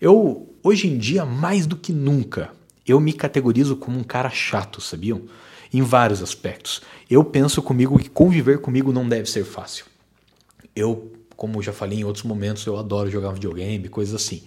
Eu, 0.00 0.48
hoje 0.62 0.88
em 0.88 0.96
dia, 0.96 1.26
mais 1.26 1.66
do 1.66 1.76
que 1.76 1.92
nunca, 1.92 2.50
eu 2.86 2.98
me 2.98 3.12
categorizo 3.12 3.76
como 3.76 3.98
um 3.98 4.02
cara 4.02 4.30
chato, 4.30 4.80
sabiam? 4.80 5.24
Em 5.70 5.82
vários 5.82 6.22
aspectos. 6.22 6.80
Eu 7.10 7.22
penso 7.22 7.60
comigo 7.60 7.98
que 7.98 8.08
conviver 8.08 8.62
comigo 8.62 8.90
não 8.90 9.06
deve 9.06 9.28
ser 9.28 9.44
fácil. 9.44 9.84
Eu, 10.74 11.12
como 11.36 11.62
já 11.62 11.74
falei 11.74 11.98
em 11.98 12.04
outros 12.04 12.24
momentos, 12.24 12.64
eu 12.64 12.78
adoro 12.78 13.10
jogar 13.10 13.32
videogame, 13.32 13.90
coisas 13.90 14.14
assim. 14.14 14.44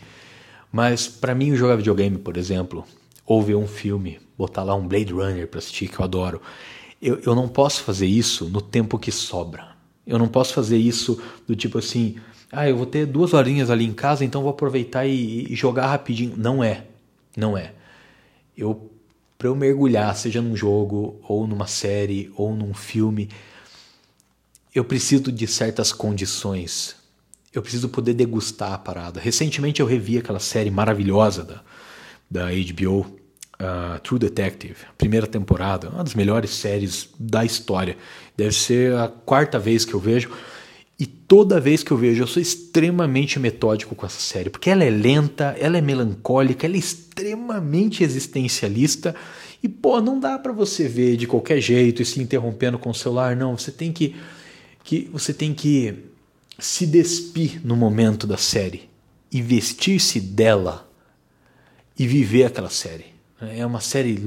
Mas 0.72 1.08
para 1.08 1.36
mim 1.36 1.56
jogar 1.56 1.76
videogame, 1.76 2.18
por 2.18 2.38
exemplo, 2.38 2.84
ou 3.30 3.44
ver 3.44 3.54
um 3.54 3.68
filme, 3.68 4.20
botar 4.36 4.64
lá 4.64 4.74
um 4.74 4.88
Blade 4.88 5.14
Runner 5.14 5.48
para 5.48 5.60
assistir 5.60 5.88
que 5.88 6.00
eu 6.00 6.04
adoro, 6.04 6.42
eu, 7.00 7.20
eu 7.20 7.36
não 7.36 7.48
posso 7.48 7.84
fazer 7.84 8.08
isso 8.08 8.46
no 8.46 8.60
tempo 8.60 8.98
que 8.98 9.12
sobra. 9.12 9.70
Eu 10.06 10.18
não 10.18 10.28
posso 10.28 10.52
fazer 10.52 10.78
isso 10.78 11.22
do 11.48 11.56
tipo 11.56 11.78
assim, 11.78 12.16
ah, 12.52 12.68
eu 12.68 12.76
vou 12.76 12.88
ter 12.88 13.06
duas 13.06 13.36
horinhas 13.36 13.70
ali 13.70 13.86
em 13.86 13.94
casa, 13.94 14.26
então 14.26 14.42
vou 14.42 14.50
aproveitar 14.50 15.06
e, 15.06 15.46
e 15.48 15.56
jogar 15.56 15.86
rapidinho. 15.86 16.34
Não 16.36 16.64
é, 16.64 16.86
não 17.38 17.56
é. 17.56 17.74
Eu 18.58 18.90
para 19.38 19.48
eu 19.48 19.56
mergulhar, 19.56 20.14
seja 20.18 20.42
num 20.42 20.54
jogo 20.54 21.22
ou 21.24 21.48
numa 21.48 21.68
série 21.68 22.30
ou 22.36 22.54
num 22.54 22.74
filme, 22.74 23.30
eu 24.76 24.84
preciso 24.84 25.32
de 25.32 25.48
certas 25.48 25.94
condições. 25.94 26.96
Eu 27.54 27.62
preciso 27.62 27.88
poder 27.88 28.16
degustar 28.16 28.74
a 28.74 28.78
parada. 28.78 29.20
Recentemente 29.20 29.80
eu 29.80 29.86
revi 29.86 30.18
aquela 30.18 30.40
série 30.40 30.70
maravilhosa 30.70 31.44
da, 31.46 31.62
da 32.30 32.48
HBO, 32.52 33.19
uh, 33.60 34.00
True 34.00 34.20
Detective, 34.20 34.76
primeira 34.98 35.28
temporada, 35.28 35.90
uma 35.90 36.04
das 36.04 36.16
melhores 36.16 36.52
séries 36.52 37.10
da 37.20 37.44
história. 37.44 37.98
Deve 38.36 38.54
ser 38.54 38.96
a 38.96 39.08
quarta 39.08 39.60
vez 39.60 39.86
que 39.86 39.94
eu 39.94 40.00
vejo. 40.00 40.30
E 40.98 41.06
toda 41.06 41.62
vez 41.62 41.82
que 41.82 41.92
eu 41.92 41.98
vejo, 41.98 42.24
eu 42.24 42.28
sou 42.28 42.42
extremamente 42.42 43.40
metódico 43.40 43.96
com 43.96 44.06
essa 44.06 44.20
série, 44.20 44.50
porque 44.50 44.70
ela 44.70 44.84
é 44.84 44.90
lenta, 44.90 45.56
ela 45.58 45.78
é 45.78 45.82
melancólica, 45.82 46.66
ela 46.66 46.76
é 46.76 46.80
extremamente 46.80 48.04
existencialista. 48.04 49.16
E 49.64 49.70
pô, 49.70 50.02
não 50.02 50.20
dá 50.20 50.38
para 50.38 50.52
você 50.52 50.90
ver 50.90 51.16
de 51.16 51.26
qualquer 51.26 51.62
jeito 51.62 52.02
e 52.02 52.06
se 52.06 52.22
interrompendo 52.22 52.78
com 52.78 52.90
o 52.90 52.94
celular, 52.94 53.34
não. 53.34 53.58
Você 53.58 53.72
tem 53.72 53.94
que, 53.94 54.16
que 54.84 55.10
você 55.14 55.34
tem 55.34 55.54
que 55.54 55.96
se 56.58 56.86
despir 56.86 57.62
no 57.66 57.78
momento 57.78 58.28
da 58.28 58.38
série 58.38 58.90
e 59.32 59.42
vestir-se 59.42 60.20
dela 60.20 60.90
e 61.98 62.06
viver 62.06 62.46
aquela 62.46 62.70
série. 62.70 63.09
É 63.42 63.66
uma 63.66 63.80
série 63.80 64.22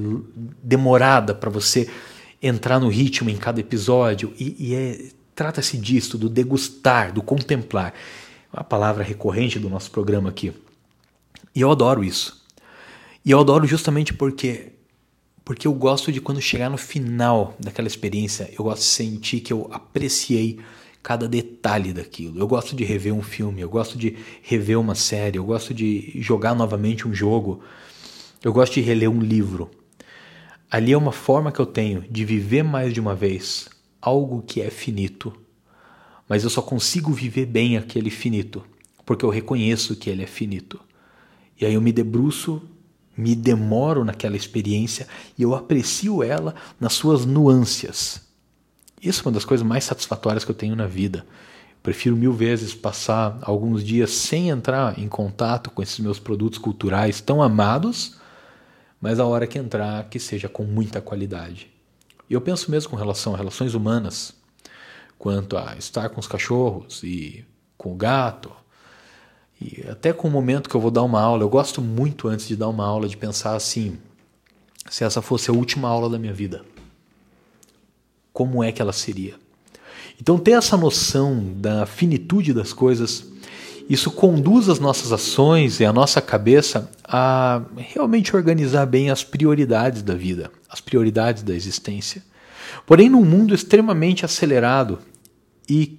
demorada 0.63 1.35
para 1.35 1.51
você 1.51 1.89
entrar 2.43 2.81
no 2.81 2.89
ritmo 2.89 3.29
em 3.29 3.37
cada 3.37 3.61
episódio 3.61 4.33
e, 4.39 4.57
e 4.59 4.75
é 4.75 4.99
Trata-se 5.35 5.79
disto, 5.79 6.19
do 6.19 6.29
degustar, 6.29 7.13
do 7.13 7.23
contemplar. 7.23 7.95
É 8.53 8.57
uma 8.59 8.65
palavra 8.65 9.03
recorrente 9.03 9.59
do 9.59 9.71
nosso 9.71 9.91
programa 9.91 10.29
aqui. 10.29 10.53
E 11.55 11.61
eu 11.61 11.71
adoro 11.71 12.05
isso. 12.05 12.45
E 13.25 13.31
eu 13.31 13.41
adoro 13.41 13.67
justamente 13.67 14.13
porque 14.13 14.73
porque 15.45 15.67
eu 15.67 15.73
gosto 15.73 16.13
de 16.13 16.21
quando 16.21 16.41
chegar 16.41 16.71
no 16.71 16.77
final 16.79 17.57
daquela 17.59 17.89
experiência, 17.89 18.49
eu 18.57 18.63
gosto 18.63 18.83
de 18.83 18.89
sentir 18.89 19.41
que 19.41 19.53
eu 19.53 19.69
apreciei 19.73 20.61
cada 21.03 21.27
detalhe 21.27 21.93
daquilo. 21.93 22.39
Eu 22.39 22.47
gosto 22.47 22.77
de 22.77 22.85
rever 22.85 23.13
um 23.13 23.23
filme, 23.23 23.61
eu 23.61 23.69
gosto 23.69 23.99
de 23.99 24.17
rever 24.41 24.79
uma 24.79 24.95
série, 24.95 25.39
eu 25.39 25.45
gosto 25.45 25.75
de 25.75 26.13
jogar 26.21 26.55
novamente 26.55 27.09
um 27.09 27.13
jogo, 27.13 27.61
eu 28.43 28.53
gosto 28.53 28.75
de 28.75 28.81
reler 28.81 29.11
um 29.11 29.21
livro. 29.21 29.71
Ali 30.71 30.93
é 30.93 30.99
uma 30.99 31.13
forma 31.13 31.53
que 31.53 31.61
eu 31.61 31.67
tenho 31.67 32.03
de 32.11 32.25
viver 32.25 32.63
mais 32.63 32.93
de 32.93 33.01
uma 33.01 33.15
vez 33.15 33.69
algo 34.01 34.43
que 34.43 34.61
é 34.61 34.71
finito, 34.71 35.33
mas 36.29 36.43
eu 36.43 36.51
só 36.51 36.61
consigo 36.61 37.13
viver 37.13 37.47
bem 37.47 37.77
aquele 37.77 38.11
finito, 38.11 38.65
porque 39.05 39.25
eu 39.25 39.31
reconheço 39.31 39.95
que 39.95 40.11
ele 40.11 40.23
é 40.23 40.27
finito. 40.27 40.81
E 41.61 41.65
aí 41.65 41.75
eu 41.75 41.81
me 41.81 41.93
debruço, 41.93 42.61
me 43.17 43.35
demoro 43.35 44.05
naquela 44.05 44.37
experiência 44.37 45.07
e 45.39 45.43
eu 45.43 45.55
aprecio 45.55 46.23
ela 46.23 46.55
nas 46.81 46.95
suas 46.95 47.25
nuances. 47.25 48.23
Isso 49.01 49.21
é 49.21 49.25
uma 49.27 49.33
das 49.33 49.45
coisas 49.45 49.67
mais 49.67 49.85
satisfatórias 49.85 50.45
que 50.45 50.51
eu 50.51 50.55
tenho 50.55 50.75
na 50.75 50.87
vida. 50.87 51.25
Prefiro 51.83 52.17
mil 52.17 52.33
vezes 52.33 52.75
passar 52.75 53.39
alguns 53.43 53.85
dias 53.85 54.11
sem 54.11 54.49
entrar 54.49 54.99
em 54.99 55.09
contato 55.09 55.71
com 55.71 55.83
esses 55.83 55.99
meus 55.99 56.19
produtos 56.19 56.59
culturais 56.59 57.21
tão 57.21 57.43
amados, 57.43 58.17
mas 59.03 59.19
a 59.19 59.27
hora 59.27 59.49
que 59.49 59.59
entrar, 59.59 60.09
que 60.09 60.21
seja 60.21 60.49
com 60.49 60.63
muita 60.63 61.01
qualidade. 61.01 61.69
E 62.31 62.35
eu 62.35 62.41
penso 62.41 62.71
mesmo 62.71 62.89
com 62.89 62.97
relação 62.97 63.35
a 63.35 63.37
relações 63.37 63.75
humanas, 63.75 64.33
quanto 65.19 65.59
a 65.59 65.75
estar 65.77 66.09
com 66.09 66.21
os 66.21 66.29
cachorros 66.29 67.03
e 67.03 67.45
com 67.77 67.93
o 67.93 67.97
gato, 67.97 68.53
e 69.61 69.85
até 69.91 70.13
com 70.13 70.29
o 70.29 70.31
momento 70.31 70.71
que 70.71 70.77
eu 70.77 70.81
vou 70.81 70.91
dar 70.91 71.03
uma 71.03 71.21
aula. 71.21 71.43
Eu 71.43 71.49
gosto 71.49 71.83
muito 71.83 72.29
antes 72.29 72.47
de 72.47 72.55
dar 72.55 72.69
uma 72.69 72.87
aula 72.87 73.09
de 73.09 73.17
pensar 73.17 73.57
assim: 73.57 73.99
se 74.89 75.03
essa 75.03 75.21
fosse 75.21 75.51
a 75.51 75.53
última 75.53 75.89
aula 75.89 76.09
da 76.09 76.19
minha 76.19 76.33
vida, 76.33 76.65
como 78.33 78.63
é 78.63 78.71
que 78.71 78.81
ela 78.81 78.93
seria? 78.93 79.35
Então, 80.21 80.39
ter 80.39 80.53
essa 80.53 80.77
noção 80.77 81.55
da 81.57 81.87
finitude 81.87 82.53
das 82.53 82.73
coisas 82.73 83.27
isso 83.89 84.11
conduz 84.11 84.69
as 84.69 84.79
nossas 84.79 85.13
ações 85.13 85.81
e 85.81 85.85
a 85.85 85.93
nossa 85.93 86.21
cabeça 86.21 86.91
a 87.05 87.63
realmente 87.77 88.35
organizar 88.35 88.87
bem 88.87 89.11
as 89.11 89.23
prioridades 89.23 90.03
da 90.03 90.15
vida, 90.15 90.51
as 90.69 90.81
prioridades 90.81 91.43
da 91.43 91.55
existência. 91.55 92.23
Porém, 92.87 93.09
num 93.09 93.25
mundo 93.25 93.55
extremamente 93.55 94.25
acelerado 94.25 94.99
e 95.69 95.99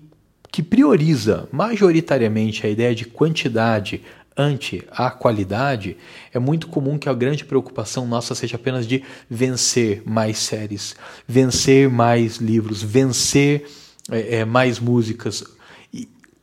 que 0.52 0.62
prioriza 0.62 1.48
majoritariamente 1.52 2.66
a 2.66 2.70
ideia 2.70 2.94
de 2.94 3.06
quantidade 3.06 4.02
ante 4.36 4.84
a 4.92 5.12
qualidade, 5.12 5.98
é 6.34 6.40
muito 6.40 6.68
comum 6.68 6.98
que 6.98 7.08
a 7.08 7.14
grande 7.14 7.46
preocupação 7.46 8.08
nossa 8.08 8.34
seja 8.34 8.56
apenas 8.56 8.88
de 8.88 9.04
vencer 9.30 10.02
mais 10.06 10.40
séries, 10.40 10.96
vencer 11.28 11.90
mais 11.90 12.38
livros, 12.38 12.82
vencer 12.82 13.66
é, 14.12 14.38
é, 14.38 14.46
mais 14.46 14.80
músicas, 14.80 15.44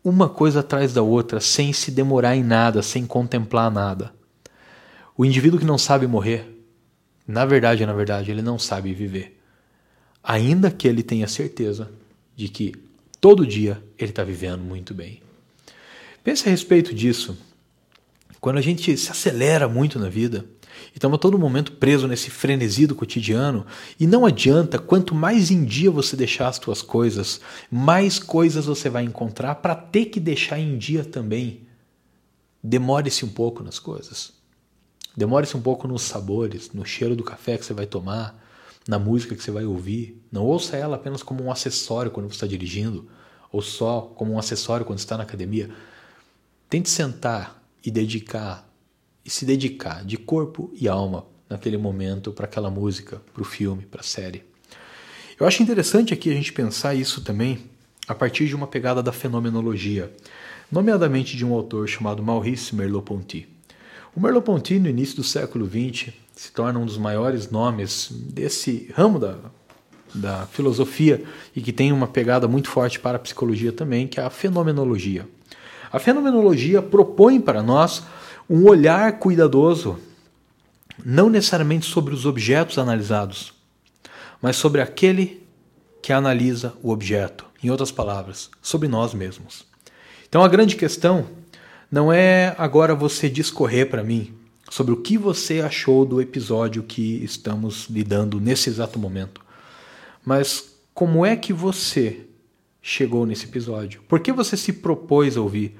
uma 0.03 0.29
coisa 0.29 0.61
atrás 0.61 0.95
da 0.95 1.03
outra, 1.03 1.41
sem 1.41 1.73
se 1.73 1.91
demorar 1.91 2.37
em 2.37 2.43
nada, 2.43 2.83
sem 2.83 3.07
contemplar 3.07 3.71
nada. 3.71 4.13
O 5.17 5.25
indivíduo 5.25 5.59
que 5.59 5.67
não 5.67 5.77
sabe 5.77 6.07
morrer, 6.07 6.47
na 7.27 7.45
verdade, 7.45 7.85
na 7.85 7.93
verdade, 7.93 8.31
ele 8.31 8.43
não 8.43 8.59
sabe 8.59 8.95
viver. 8.95 9.39
Ainda 10.23 10.71
que 10.71 10.89
ele 10.89 11.03
tenha 11.03 11.29
certeza 11.29 11.91
de 12.35 12.49
que 12.49 12.75
todo 13.21 13.47
dia 13.47 13.83
ele 13.99 14.11
está 14.11 14.25
vivendo 14.25 14.63
muito 14.63 14.95
bem. 14.95 15.21
Pense 16.25 16.49
a 16.49 16.51
respeito 16.51 16.95
disso. 16.95 17.37
Quando 18.41 18.59
a 18.59 18.63
gente 18.63 18.97
se 18.97 19.11
acelera 19.11 19.69
muito 19.69 19.99
na 19.99 20.09
vida, 20.09 20.47
e 20.89 20.97
estamos 20.97 21.17
a 21.17 21.19
todo 21.19 21.39
momento 21.39 21.73
preso 21.73 22.09
nesse 22.09 22.31
frenesi 22.31 22.87
do 22.87 22.95
cotidiano. 22.95 23.67
E 23.99 24.07
não 24.07 24.27
adianta, 24.27 24.79
quanto 24.79 25.15
mais 25.15 25.51
em 25.51 25.65
dia 25.65 25.91
você 25.91 26.17
deixar 26.17 26.49
as 26.49 26.59
tuas 26.59 26.83
coisas, 26.83 27.41
mais 27.71 28.19
coisas 28.19 28.67
você 28.67 28.89
vai 28.89 29.05
encontrar 29.05 29.57
para 29.57 29.75
ter 29.75 30.07
que 30.07 30.21
deixar 30.21 30.59
em 30.59 30.79
dia 30.79 31.05
também. 31.05 31.67
Demore-se 32.63 33.25
um 33.25 33.29
pouco 33.29 33.63
nas 33.63 33.79
coisas. 33.79 34.33
Demore-se 35.17 35.57
um 35.57 35.63
pouco 35.63 35.89
nos 35.89 36.03
sabores, 36.03 36.71
no 36.73 36.85
cheiro 36.85 37.17
do 37.17 37.25
café 37.25 37.59
que 37.59 37.65
você 37.65 37.75
vai 37.75 37.87
tomar, 37.87 38.39
na 38.87 38.99
música 38.99 39.35
que 39.35 39.43
você 39.43 39.51
vai 39.51 39.65
ouvir. 39.65 40.23
Não 40.31 40.45
ouça 40.45 40.77
ela 40.77 40.97
apenas 40.97 41.23
como 41.23 41.43
um 41.43 41.51
acessório 41.51 42.11
quando 42.11 42.29
você 42.29 42.37
está 42.37 42.47
dirigindo, 42.47 43.09
ou 43.51 43.61
só 43.61 44.03
como 44.15 44.33
um 44.33 44.39
acessório 44.39 44.87
quando 44.87 44.99
está 44.99 45.17
na 45.17 45.25
academia. 45.25 45.71
Tente 46.69 46.89
sentar 46.89 47.63
e 47.85 47.91
dedicar 47.91 48.70
e 49.25 49.31
se 49.31 49.45
dedicar 49.45 50.05
de 50.05 50.17
corpo 50.17 50.71
e 50.75 50.89
alma 50.89 51.27
naquele 51.49 51.77
momento 51.77 52.33
para 52.33 52.47
aquela 52.47 52.71
música, 52.71 53.21
para 53.33 53.43
o 53.43 53.45
filme, 53.45 53.85
para 53.85 54.01
a 54.01 54.05
série. 54.05 54.43
Eu 55.39 55.47
acho 55.47 55.63
interessante 55.63 56.15
aqui 56.15 56.31
a 56.31 56.35
gente 56.35 56.53
pensar 56.53 56.95
isso 56.95 57.23
também 57.23 57.59
a 58.07 58.15
partir 58.15 58.47
de 58.47 58.55
uma 58.55 58.67
pegada 58.67 59.03
da 59.03 59.13
fenomenologia, 59.13 60.13
nomeadamente 60.71 61.37
de 61.37 61.45
um 61.45 61.53
autor 61.55 61.89
chamado 61.89 62.23
Maurice 62.23 62.75
Merleau-Ponty. 62.75 63.49
O 64.15 64.21
Merleau-Ponty, 64.21 64.79
no 64.79 64.89
início 64.89 65.17
do 65.17 65.25
século 65.25 65.67
XX, 65.67 66.13
se 66.35 66.53
torna 66.53 66.79
um 66.79 66.87
dos 66.87 66.99
maiores 66.99 67.51
nomes 67.51 68.09
desse 68.11 68.91
ramo 68.95 69.19
da, 69.19 69.37
da 70.15 70.47
filosofia 70.47 71.23
e 71.55 71.61
que 71.61 71.73
tem 71.73 71.93
uma 71.93 72.07
pegada 72.07 72.49
muito 72.49 72.69
forte 72.69 72.99
para 72.99 73.17
a 73.17 73.21
psicologia 73.21 73.73
também, 73.73 74.09
que 74.09 74.19
é 74.19 74.23
a 74.23 74.31
fenomenologia. 74.31 75.29
A 75.93 75.99
fenomenologia 75.99 76.81
propõe 76.83 77.41
para 77.41 77.63
nós 77.63 78.03
um 78.51 78.65
olhar 78.69 79.21
cuidadoso, 79.21 79.97
não 81.05 81.31
necessariamente 81.31 81.87
sobre 81.87 82.13
os 82.13 82.27
objetos 82.27 82.79
analisados, 82.79 83.53
mas 84.43 84.57
sobre 84.57 84.81
aquele 84.81 85.47
que 86.03 86.13
analisa 86.13 86.75
o 86.83 86.91
objeto. 86.91 87.47
Em 87.63 87.71
outras 87.71 87.93
palavras, 87.93 88.51
sobre 88.61 88.89
nós 88.89 89.15
mesmos. 89.15 89.65
Então 90.29 90.43
a 90.43 90.49
grande 90.49 90.75
questão 90.75 91.29
não 91.89 92.13
é 92.13 92.57
agora 92.59 92.93
você 92.93 93.29
discorrer 93.29 93.89
para 93.89 94.03
mim 94.03 94.35
sobre 94.69 94.93
o 94.95 94.97
que 94.97 95.17
você 95.17 95.61
achou 95.61 96.05
do 96.05 96.21
episódio 96.21 96.83
que 96.83 97.23
estamos 97.23 97.87
lidando 97.89 98.41
nesse 98.41 98.69
exato 98.69 98.99
momento, 98.99 99.41
mas 100.25 100.75
como 100.93 101.25
é 101.25 101.37
que 101.37 101.53
você 101.53 102.27
chegou 102.83 103.25
nesse 103.27 103.45
episódio? 103.45 104.03
Por 104.09 104.19
que 104.19 104.33
você 104.33 104.57
se 104.57 104.73
propôs 104.73 105.37
a 105.37 105.41
ouvir? 105.41 105.77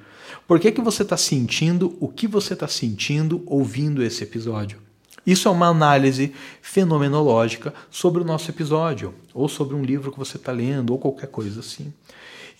Por 0.47 0.59
que, 0.59 0.71
que 0.71 0.81
você 0.81 1.03
está 1.03 1.17
sentindo 1.17 1.95
o 1.99 2.07
que 2.07 2.27
você 2.27 2.53
está 2.53 2.67
sentindo 2.67 3.43
ouvindo 3.45 4.03
esse 4.03 4.23
episódio? 4.23 4.79
Isso 5.25 5.47
é 5.47 5.51
uma 5.51 5.67
análise 5.67 6.33
fenomenológica 6.61 7.73
sobre 7.89 8.21
o 8.21 8.25
nosso 8.25 8.49
episódio, 8.49 9.13
ou 9.33 9.47
sobre 9.47 9.75
um 9.75 9.83
livro 9.83 10.11
que 10.11 10.17
você 10.17 10.37
está 10.37 10.51
lendo, 10.51 10.91
ou 10.91 10.99
qualquer 10.99 11.27
coisa 11.27 11.59
assim. 11.59 11.93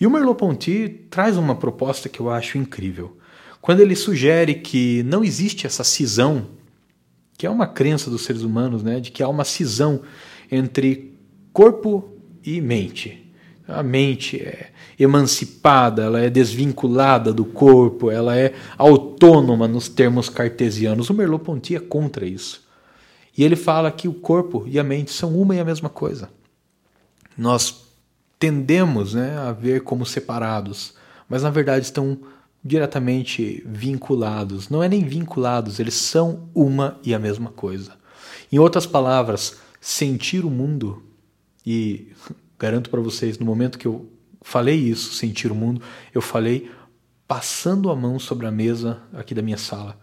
E 0.00 0.06
o 0.06 0.10
Merleau-Ponty 0.10 1.06
traz 1.10 1.36
uma 1.36 1.56
proposta 1.56 2.08
que 2.08 2.20
eu 2.20 2.30
acho 2.30 2.58
incrível. 2.58 3.16
Quando 3.60 3.80
ele 3.80 3.96
sugere 3.96 4.54
que 4.56 5.02
não 5.04 5.24
existe 5.24 5.66
essa 5.66 5.84
cisão, 5.84 6.46
que 7.36 7.46
é 7.46 7.50
uma 7.50 7.66
crença 7.66 8.10
dos 8.10 8.22
seres 8.22 8.42
humanos, 8.42 8.82
né, 8.82 9.00
de 9.00 9.10
que 9.10 9.22
há 9.22 9.28
uma 9.28 9.44
cisão 9.44 10.02
entre 10.50 11.12
corpo 11.52 12.12
e 12.44 12.60
mente. 12.60 13.21
A 13.66 13.82
mente 13.82 14.38
é 14.38 14.70
emancipada, 14.98 16.02
ela 16.02 16.20
é 16.20 16.28
desvinculada 16.28 17.32
do 17.32 17.44
corpo, 17.44 18.10
ela 18.10 18.36
é 18.36 18.54
autônoma 18.76 19.68
nos 19.68 19.88
termos 19.88 20.28
cartesianos. 20.28 21.10
O 21.10 21.14
Merleau-Ponty 21.14 21.76
é 21.76 21.80
contra 21.80 22.26
isso. 22.26 22.62
E 23.36 23.44
ele 23.44 23.56
fala 23.56 23.90
que 23.90 24.08
o 24.08 24.12
corpo 24.12 24.64
e 24.66 24.78
a 24.78 24.84
mente 24.84 25.10
são 25.10 25.34
uma 25.36 25.54
e 25.54 25.60
a 25.60 25.64
mesma 25.64 25.88
coisa. 25.88 26.28
Nós 27.36 27.84
tendemos 28.38 29.14
né, 29.14 29.38
a 29.38 29.52
ver 29.52 29.82
como 29.82 30.04
separados, 30.04 30.94
mas 31.28 31.42
na 31.42 31.50
verdade 31.50 31.84
estão 31.84 32.18
diretamente 32.62 33.62
vinculados. 33.66 34.68
Não 34.68 34.82
é 34.82 34.88
nem 34.88 35.02
vinculados, 35.02 35.80
eles 35.80 35.94
são 35.94 36.48
uma 36.54 36.98
e 37.02 37.14
a 37.14 37.18
mesma 37.18 37.50
coisa. 37.50 37.92
Em 38.50 38.58
outras 38.58 38.86
palavras, 38.86 39.56
sentir 39.80 40.44
o 40.44 40.50
mundo 40.50 41.02
e 41.66 42.12
Garanto 42.62 42.90
para 42.90 43.00
vocês, 43.00 43.40
no 43.40 43.44
momento 43.44 43.76
que 43.76 43.88
eu 43.88 44.08
falei 44.40 44.76
isso, 44.76 45.14
sentir 45.14 45.50
o 45.50 45.54
mundo, 45.54 45.82
eu 46.14 46.22
falei 46.22 46.70
passando 47.26 47.90
a 47.90 47.96
mão 47.96 48.20
sobre 48.20 48.46
a 48.46 48.52
mesa 48.52 49.02
aqui 49.12 49.34
da 49.34 49.42
minha 49.42 49.58
sala. 49.58 49.98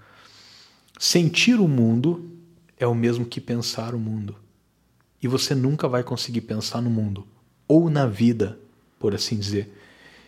Sentir 1.00 1.58
o 1.58 1.70
mundo 1.70 2.30
é 2.78 2.86
o 2.86 2.94
mesmo 2.94 3.26
que 3.26 3.40
pensar 3.40 3.96
o 3.96 3.98
mundo. 3.98 4.36
E 5.24 5.28
você 5.28 5.56
nunca 5.56 5.88
vai 5.88 6.04
conseguir 6.04 6.42
pensar 6.42 6.82
no 6.82 6.90
mundo 6.90 7.26
ou 7.66 7.90
na 7.90 8.06
vida, 8.06 8.60
por 9.00 9.16
assim 9.16 9.40
dizer, 9.40 9.74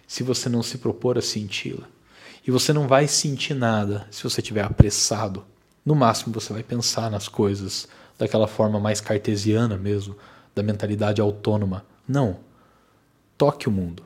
se 0.08 0.24
você 0.24 0.48
não 0.48 0.64
se 0.64 0.78
propor 0.78 1.18
a 1.18 1.22
senti-la. 1.22 1.86
E 2.48 2.50
você 2.50 2.72
não 2.72 2.88
vai 2.88 3.10
sentir 3.10 3.56
nada 3.56 4.08
se 4.10 4.24
você 4.24 4.40
estiver 4.40 4.64
apressado. 4.64 5.44
No 5.86 5.96
máximo, 5.96 6.34
você 6.34 6.54
vai 6.54 6.64
pensar 6.64 7.12
nas 7.12 7.28
coisas 7.28 7.90
daquela 8.18 8.48
forma 8.48 8.80
mais 8.80 9.02
cartesiana 9.02 9.76
mesmo, 9.76 10.16
da 10.56 10.64
mentalidade 10.64 11.20
autônoma. 11.20 11.91
Não. 12.12 12.42
Toque 13.38 13.70
o 13.70 13.72
mundo. 13.72 14.04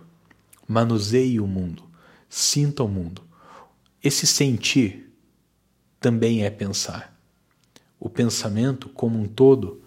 Manuseie 0.67 1.39
o 1.39 1.47
mundo. 1.47 1.81
Sinta 2.29 2.83
o 2.83 2.87
mundo. 2.87 3.23
Esse 4.03 4.27
sentir 4.27 5.11
também 5.99 6.45
é 6.45 6.51
pensar. 6.51 7.19
O 7.99 8.07
pensamento, 8.07 8.89
como 8.89 9.19
um 9.19 9.27
todo, 9.27 9.81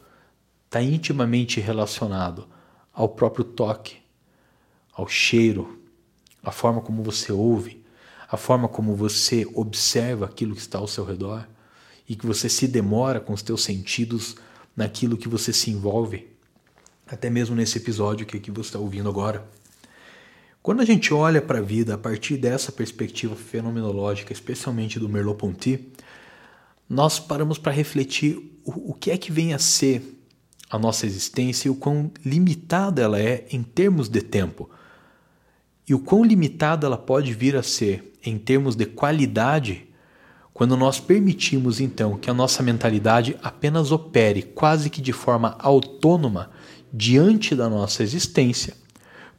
está 0.65 0.83
intimamente 0.83 1.61
relacionado 1.61 2.49
ao 2.93 3.09
próprio 3.09 3.45
toque, 3.45 3.99
ao 4.93 5.07
cheiro, 5.07 5.81
à 6.43 6.51
forma 6.51 6.81
como 6.81 7.05
você 7.05 7.31
ouve, 7.31 7.85
à 8.29 8.37
forma 8.37 8.67
como 8.69 8.97
você 8.97 9.47
observa 9.55 10.27
aquilo 10.27 10.57
que 10.57 10.61
está 10.61 10.79
ao 10.79 10.89
seu 10.89 11.05
redor 11.05 11.47
e 12.09 12.17
que 12.17 12.27
você 12.27 12.49
se 12.49 12.67
demora 12.67 13.21
com 13.21 13.33
os 13.33 13.43
teus 13.43 13.63
sentidos 13.63 14.35
naquilo 14.75 15.17
que 15.17 15.29
você 15.29 15.53
se 15.53 15.71
envolve 15.71 16.37
até 17.09 17.31
mesmo 17.31 17.57
nesse 17.57 17.79
episódio 17.79 18.27
que, 18.27 18.39
que 18.39 18.51
você 18.51 18.69
está 18.69 18.79
ouvindo 18.79 19.09
agora. 19.09 19.47
Quando 20.63 20.83
a 20.83 20.85
gente 20.85 21.15
olha 21.15 21.41
para 21.41 21.59
a 21.59 21.63
vida 21.63 21.95
a 21.95 21.99
partir 21.99 22.37
dessa 22.37 22.71
perspectiva 22.71 23.35
fenomenológica, 23.35 24.33
especialmente 24.33 24.99
do 24.99 25.09
Merleau-Ponty, 25.09 25.89
nós 26.89 27.19
paramos 27.19 27.59
para 27.59 27.73
refletir 27.73 28.37
o, 28.65 28.91
o 28.91 28.95
que 28.95 29.11
é 29.11 29.17
que 29.17 29.33
vem 29.33 29.55
a 29.55 29.59
ser 29.59 30.19
a 30.71 30.79
nossa 30.79 31.07
existência 31.07 31.69
e 31.69 31.71
o 31.71 31.75
quão 31.75 32.11
limitada 32.25 33.01
ela 33.01 33.19
é 33.19 33.47
em 33.51 33.63
termos 33.63 34.09
de 34.09 34.21
tempo. 34.21 34.69
E 35.89 35.95
o 35.95 35.99
quão 35.99 36.23
limitada 36.23 36.87
ela 36.87 36.99
pode 36.99 37.33
vir 37.33 37.57
a 37.57 37.63
ser 37.63 38.13
em 38.23 38.37
termos 38.37 38.77
de 38.77 38.85
qualidade 38.85 39.89
quando 40.53 40.77
nós 40.77 40.99
permitimos 40.99 41.81
então 41.81 42.19
que 42.19 42.29
a 42.29 42.35
nossa 42.35 42.63
mentalidade 42.63 43.39
apenas 43.43 43.93
opere 43.93 44.43
quase 44.43 44.91
que 44.91 45.01
de 45.01 45.13
forma 45.13 45.57
autônoma 45.61 46.51
diante 46.99 47.55
da 47.55 47.69
nossa 47.69 48.03
existência, 48.03 48.75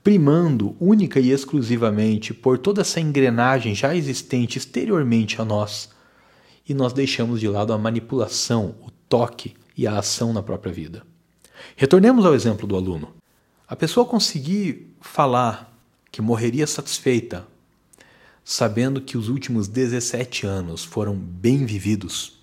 primando 0.01 0.77
única 0.79 1.19
e 1.19 1.29
exclusivamente 1.29 2.33
por 2.33 2.57
toda 2.57 2.79
essa 2.79 3.01
engrenagem 3.01 3.75
já 3.75 3.93
existente 3.93 4.57
exteriormente 4.57 5.41
a 5.41 5.45
nós, 5.45 5.89
e 6.67 6.73
nós 6.73 6.93
deixamos 6.93 7.41
de 7.41 7.49
lado 7.49 7.73
a 7.73 7.77
manipulação, 7.77 8.75
o 8.81 8.89
toque 9.09 9.55
e 9.75 9.85
a 9.85 9.99
ação 9.99 10.31
na 10.31 10.41
própria 10.41 10.71
vida. 10.71 11.03
Retornemos 11.75 12.25
ao 12.25 12.33
exemplo 12.33 12.65
do 12.65 12.77
aluno. 12.77 13.13
A 13.67 13.75
pessoa 13.75 14.05
conseguir 14.05 14.95
falar 15.01 15.77
que 16.09 16.21
morreria 16.21 16.65
satisfeita, 16.65 17.45
sabendo 18.41 19.01
que 19.01 19.17
os 19.17 19.27
últimos 19.27 19.67
17 19.67 20.47
anos 20.47 20.85
foram 20.85 21.13
bem 21.13 21.65
vividos. 21.65 22.39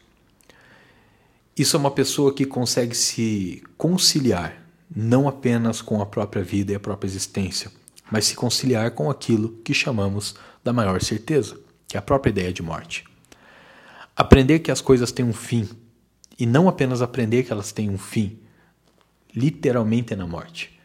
Isso 1.56 1.74
é 1.74 1.80
uma 1.80 1.90
pessoa 1.90 2.34
que 2.34 2.44
consegue 2.44 2.94
se 2.94 3.62
conciliar 3.78 4.65
não 4.94 5.28
apenas 5.28 5.82
com 5.82 6.00
a 6.00 6.06
própria 6.06 6.42
vida 6.42 6.72
e 6.72 6.74
a 6.74 6.80
própria 6.80 7.08
existência, 7.08 7.70
mas 8.10 8.26
se 8.26 8.36
conciliar 8.36 8.92
com 8.92 9.10
aquilo 9.10 9.50
que 9.64 9.74
chamamos 9.74 10.34
da 10.62 10.72
maior 10.72 11.02
certeza, 11.02 11.58
que 11.88 11.96
é 11.96 11.98
a 11.98 12.02
própria 12.02 12.30
ideia 12.30 12.52
de 12.52 12.62
morte. 12.62 13.04
Aprender 14.14 14.60
que 14.60 14.70
as 14.70 14.80
coisas 14.80 15.12
têm 15.12 15.24
um 15.24 15.32
fim, 15.32 15.68
e 16.38 16.46
não 16.46 16.68
apenas 16.68 17.02
aprender 17.02 17.42
que 17.42 17.52
elas 17.52 17.72
têm 17.72 17.90
um 17.90 17.98
fim, 17.98 18.38
literalmente 19.34 20.14
na 20.14 20.26
morte, 20.26 20.78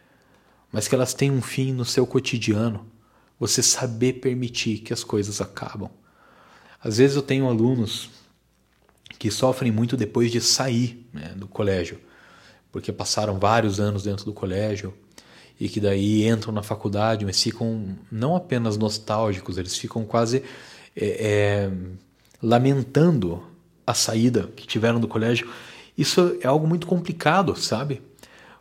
mas 0.72 0.88
que 0.88 0.96
elas 0.96 1.14
têm 1.14 1.32
um 1.32 1.42
fim 1.42 1.72
no 1.72 1.86
seu 1.86 2.08
cotidiano, 2.08 2.86
você 3.40 3.62
saber 3.64 4.14
permitir 4.14 4.80
que 4.80 4.94
as 4.94 5.04
coisas 5.04 5.42
acabam. 5.42 5.90
Às 6.84 6.98
vezes 6.98 7.16
eu 7.16 7.22
tenho 7.22 7.48
alunos 7.48 8.10
que 9.18 9.30
sofrem 9.30 9.72
muito 9.72 9.98
depois 9.98 10.32
de 10.32 10.42
sair 10.42 11.08
né, 11.14 11.34
do 11.36 11.48
colégio 11.48 12.00
porque 12.72 12.92
passaram 12.92 13.38
vários 13.38 13.80
anos 13.80 14.04
dentro 14.04 14.26
do 14.26 14.34
colégio 14.34 14.94
e 15.60 15.70
que 15.70 15.80
daí 15.80 16.28
entram 16.28 16.54
na 16.54 16.64
faculdade, 16.64 17.26
mas 17.26 17.42
ficam 17.42 17.96
não 18.12 18.36
apenas 18.36 18.78
nostálgicos, 18.78 19.58
eles 19.58 19.78
ficam 19.78 20.04
quase 20.06 20.44
é, 20.96 21.06
é, 21.06 21.72
lamentando 22.42 23.44
a 23.86 23.94
saída 23.94 24.50
que 24.56 24.66
tiveram 24.66 25.00
do 25.00 25.08
colégio. 25.08 25.50
Isso 25.98 26.38
é 26.42 26.48
algo 26.48 26.66
muito 26.66 26.88
complicado, 26.88 27.56
sabe? 27.56 28.02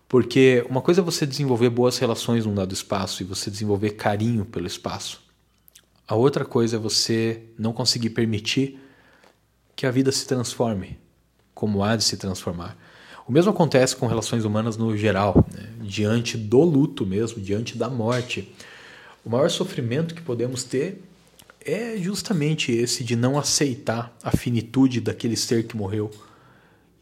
Porque 0.08 0.66
uma 0.68 0.82
coisa 0.82 1.00
é 1.00 1.04
você 1.04 1.24
desenvolver 1.24 1.70
boas 1.70 1.96
relações 1.96 2.44
num 2.44 2.54
dado 2.54 2.74
espaço 2.74 3.22
e 3.22 3.26
você 3.26 3.50
desenvolver 3.50 3.90
carinho 3.90 4.44
pelo 4.44 4.66
espaço. 4.66 5.22
A 6.06 6.16
outra 6.16 6.44
coisa 6.44 6.76
é 6.76 6.78
você 6.78 7.42
não 7.56 7.72
conseguir 7.72 8.10
permitir 8.10 8.78
que 9.76 9.86
a 9.86 9.90
vida 9.90 10.10
se 10.10 10.26
transforme 10.26 10.98
como 11.54 11.84
há 11.84 11.94
de 11.94 12.02
se 12.02 12.16
transformar. 12.16 12.76
O 13.30 13.32
mesmo 13.32 13.52
acontece 13.52 13.94
com 13.94 14.08
relações 14.08 14.44
humanas 14.44 14.76
no 14.76 14.96
geral, 14.96 15.46
né? 15.54 15.68
diante 15.82 16.36
do 16.36 16.64
luto 16.64 17.06
mesmo, 17.06 17.40
diante 17.40 17.78
da 17.78 17.88
morte. 17.88 18.52
O 19.24 19.30
maior 19.30 19.48
sofrimento 19.48 20.16
que 20.16 20.20
podemos 20.20 20.64
ter 20.64 21.00
é 21.64 21.96
justamente 21.96 22.72
esse 22.72 23.04
de 23.04 23.14
não 23.14 23.38
aceitar 23.38 24.12
a 24.20 24.36
finitude 24.36 25.00
daquele 25.00 25.36
ser 25.36 25.68
que 25.68 25.76
morreu 25.76 26.10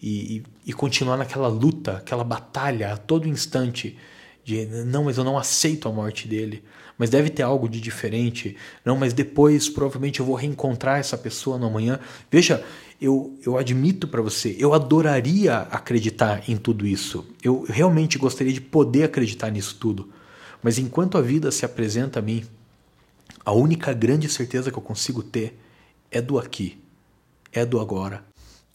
e, 0.03 0.37
e, 0.37 0.43
e 0.67 0.73
continuar 0.75 1.17
naquela 1.17 1.49
luta, 1.49 1.97
aquela 1.97 2.25
batalha 2.25 2.93
a 2.93 2.99
todo 2.99 3.27
instante 3.27 3.97
de 4.45 4.67
não, 4.67 5.05
mas 5.05 5.17
eu 5.17 5.25
não 5.25 5.39
aceito 5.39 5.89
a 5.89 5.93
morte 5.93 6.29
dele, 6.29 6.63
mas 6.99 7.09
deve 7.09 7.31
ter 7.31 7.45
algo 7.45 7.69
de 7.69 7.81
diferente. 7.81 8.57
Não, 8.85 8.97
mas 8.97 9.13
depois 9.13 9.69
provavelmente 9.69 10.19
eu 10.19 10.27
vou 10.27 10.35
reencontrar 10.35 10.99
essa 10.99 11.17
pessoa 11.17 11.57
no 11.57 11.67
amanhã. 11.67 12.01
Veja, 12.29 12.65
eu, 13.01 13.39
eu 13.47 13.57
admito 13.57 14.09
para 14.09 14.21
você, 14.21 14.57
eu 14.59 14.75
adoraria 14.75 15.59
acreditar 15.71 16.43
em 16.51 16.57
tudo 16.57 16.85
isso. 16.85 17.25
Eu 17.43 17.65
realmente 17.69 18.19
gostaria 18.19 18.53
de 18.53 18.61
poder 18.61 19.05
acreditar 19.05 19.51
nisso 19.51 19.77
tudo. 19.79 20.11
Mas 20.61 20.77
enquanto 20.77 21.17
a 21.17 21.23
vida 21.23 21.53
se 21.53 21.65
apresenta 21.65 22.19
a 22.19 22.23
mim, 22.23 22.45
a 23.45 23.53
única 23.53 23.93
grande 23.93 24.29
certeza 24.29 24.73
que 24.73 24.77
eu 24.77 24.83
consigo 24.83 25.23
ter 25.23 25.57
é 26.11 26.21
do 26.21 26.37
aqui, 26.37 26.83
é 27.53 27.65
do 27.65 27.79
agora. 27.79 28.27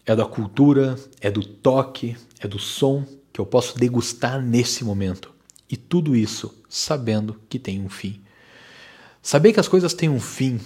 É 0.06 0.14
da 0.14 0.24
cultura, 0.24 0.96
é 1.20 1.30
do 1.30 1.44
toque, 1.44 2.16
é 2.38 2.46
do 2.46 2.58
som 2.58 3.06
que 3.32 3.40
eu 3.40 3.46
posso 3.46 3.78
degustar 3.78 4.40
nesse 4.42 4.84
momento. 4.84 5.33
E 5.74 5.76
tudo 5.76 6.14
isso 6.14 6.54
sabendo 6.68 7.34
que 7.48 7.58
tem 7.58 7.82
um 7.82 7.88
fim. 7.88 8.22
Saber 9.20 9.52
que 9.52 9.58
as 9.58 9.66
coisas 9.66 9.92
têm 9.92 10.08
um 10.08 10.20
fim 10.20 10.60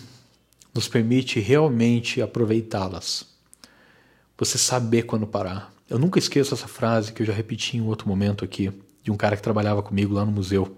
nos 0.75 0.87
permite 0.87 1.41
realmente 1.41 2.21
aproveitá-las. 2.21 3.25
Você 4.37 4.59
saber 4.59 5.05
quando 5.05 5.27
parar. 5.27 5.73
Eu 5.89 5.99
nunca 5.99 6.19
esqueço 6.19 6.53
essa 6.53 6.69
frase 6.69 7.15
que 7.15 7.23
eu 7.23 7.27
já 7.27 7.33
repeti 7.33 7.79
em 7.79 7.81
outro 7.81 8.07
momento 8.07 8.45
aqui, 8.45 8.71
de 9.03 9.11
um 9.11 9.17
cara 9.17 9.35
que 9.35 9.43
trabalhava 9.43 9.83
comigo 9.83 10.13
lá 10.13 10.27
no 10.27 10.31
museu. 10.31 10.77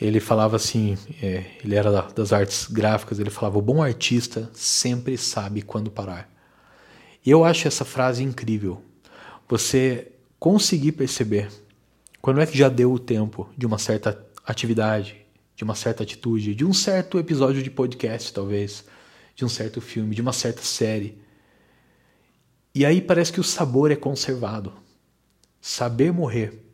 Ele 0.00 0.20
falava 0.20 0.54
assim, 0.54 0.96
é, 1.20 1.46
ele 1.64 1.74
era 1.74 2.02
das 2.02 2.32
artes 2.32 2.68
gráficas, 2.70 3.18
ele 3.18 3.30
falava: 3.30 3.58
o 3.58 3.62
bom 3.62 3.82
artista 3.82 4.48
sempre 4.54 5.18
sabe 5.18 5.62
quando 5.62 5.90
parar. 5.90 6.32
E 7.24 7.30
eu 7.32 7.44
acho 7.44 7.66
essa 7.66 7.84
frase 7.84 8.22
incrível. 8.22 8.80
Você 9.48 10.12
conseguir 10.38 10.92
perceber 10.92 11.50
quando 12.26 12.40
é 12.40 12.46
que 12.46 12.58
já 12.58 12.68
deu 12.68 12.92
o 12.92 12.98
tempo 12.98 13.48
de 13.56 13.64
uma 13.66 13.78
certa 13.78 14.20
atividade, 14.44 15.14
de 15.54 15.62
uma 15.62 15.76
certa 15.76 16.02
atitude, 16.02 16.56
de 16.56 16.64
um 16.64 16.72
certo 16.72 17.20
episódio 17.20 17.62
de 17.62 17.70
podcast, 17.70 18.32
talvez, 18.32 18.84
de 19.36 19.44
um 19.44 19.48
certo 19.48 19.80
filme, 19.80 20.12
de 20.12 20.22
uma 20.22 20.32
certa 20.32 20.60
série. 20.60 21.16
E 22.74 22.84
aí 22.84 23.00
parece 23.00 23.32
que 23.32 23.38
o 23.38 23.44
sabor 23.44 23.92
é 23.92 23.94
conservado. 23.94 24.72
Saber 25.60 26.12
morrer 26.12 26.64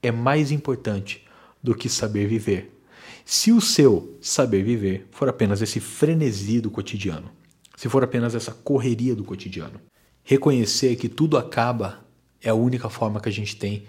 é 0.00 0.12
mais 0.12 0.52
importante 0.52 1.26
do 1.60 1.74
que 1.74 1.88
saber 1.88 2.28
viver. 2.28 2.80
Se 3.24 3.50
o 3.50 3.60
seu 3.60 4.16
saber 4.20 4.62
viver 4.62 5.08
for 5.10 5.28
apenas 5.28 5.60
esse 5.60 5.80
frenesi 5.80 6.60
do 6.60 6.70
cotidiano, 6.70 7.28
se 7.76 7.88
for 7.88 8.04
apenas 8.04 8.36
essa 8.36 8.52
correria 8.52 9.16
do 9.16 9.24
cotidiano, 9.24 9.80
reconhecer 10.22 10.94
que 10.94 11.08
tudo 11.08 11.36
acaba 11.36 12.06
é 12.40 12.50
a 12.50 12.54
única 12.54 12.88
forma 12.88 13.20
que 13.20 13.28
a 13.28 13.32
gente 13.32 13.56
tem 13.56 13.82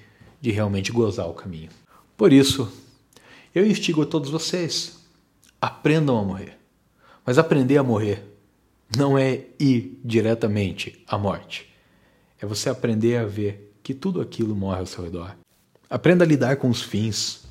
de 0.44 0.52
realmente 0.52 0.92
gozar 0.92 1.26
o 1.30 1.34
caminho. 1.34 1.70
Por 2.18 2.34
isso, 2.34 2.70
eu 3.56 3.66
instigo 3.66 4.02
a 4.02 4.06
todos 4.06 4.30
vocês: 4.30 5.00
aprendam 5.62 6.20
a 6.20 6.24
morrer. 6.24 6.58
Mas 7.26 7.38
aprender 7.38 7.78
a 7.78 7.84
morrer 7.84 8.22
não 8.98 9.18
é 9.18 9.46
ir 9.58 9.98
diretamente 10.04 11.02
à 11.08 11.18
morte. 11.18 11.74
É 12.42 12.46
você 12.46 12.70
aprender 12.70 13.16
a 13.16 13.26
ver 13.26 13.74
que 13.82 13.94
tudo 13.94 14.20
aquilo 14.20 14.54
morre 14.54 14.80
ao 14.80 14.86
seu 14.86 15.06
redor. 15.06 15.34
Aprenda 15.90 16.26
a 16.26 16.28
lidar 16.28 16.58
com 16.58 16.70
os 16.70 16.82
fins. 16.82 17.46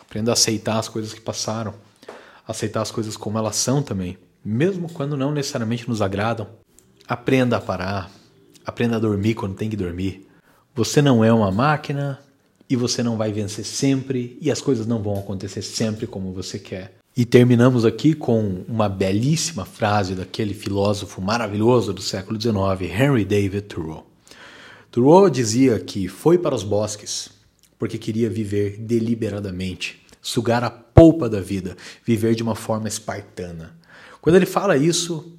Aprenda 0.00 0.30
a 0.30 0.32
aceitar 0.32 0.78
as 0.78 0.88
coisas 0.88 1.12
que 1.12 1.20
passaram. 1.20 1.74
Aceitar 2.46 2.80
as 2.80 2.90
coisas 2.90 3.14
como 3.14 3.36
elas 3.36 3.56
são 3.56 3.82
também, 3.82 4.16
mesmo 4.42 4.90
quando 4.90 5.18
não 5.18 5.32
necessariamente 5.32 5.86
nos 5.86 6.00
agradam. 6.00 6.48
Aprenda 7.06 7.58
a 7.58 7.60
parar. 7.60 8.10
Aprenda 8.64 8.96
a 8.96 9.00
dormir 9.00 9.34
quando 9.34 9.54
tem 9.54 9.68
que 9.68 9.76
dormir. 9.76 10.26
Você 10.74 11.02
não 11.02 11.22
é 11.22 11.30
uma 11.30 11.52
máquina 11.52 12.18
e 12.68 12.76
você 12.76 13.02
não 13.02 13.16
vai 13.16 13.32
vencer 13.32 13.64
sempre 13.64 14.36
e 14.40 14.50
as 14.50 14.60
coisas 14.60 14.86
não 14.86 15.02
vão 15.02 15.18
acontecer 15.18 15.62
sempre 15.62 16.06
como 16.06 16.32
você 16.32 16.58
quer. 16.58 16.94
E 17.16 17.24
terminamos 17.24 17.84
aqui 17.84 18.14
com 18.14 18.64
uma 18.68 18.88
belíssima 18.88 19.64
frase 19.64 20.14
daquele 20.14 20.54
filósofo 20.54 21.20
maravilhoso 21.20 21.92
do 21.92 22.02
século 22.02 22.40
XIX, 22.40 22.92
Henry 22.92 23.24
David 23.24 23.62
Thoreau. 23.62 24.06
Thoreau 24.90 25.28
dizia 25.28 25.80
que 25.80 26.06
foi 26.06 26.38
para 26.38 26.54
os 26.54 26.62
bosques 26.62 27.30
porque 27.78 27.96
queria 27.96 28.28
viver 28.28 28.76
deliberadamente, 28.78 30.02
sugar 30.20 30.64
a 30.64 30.70
polpa 30.70 31.28
da 31.28 31.40
vida, 31.40 31.76
viver 32.04 32.34
de 32.34 32.42
uma 32.42 32.54
forma 32.54 32.88
espartana. 32.88 33.76
Quando 34.20 34.36
ele 34.36 34.46
fala 34.46 34.76
isso, 34.76 35.32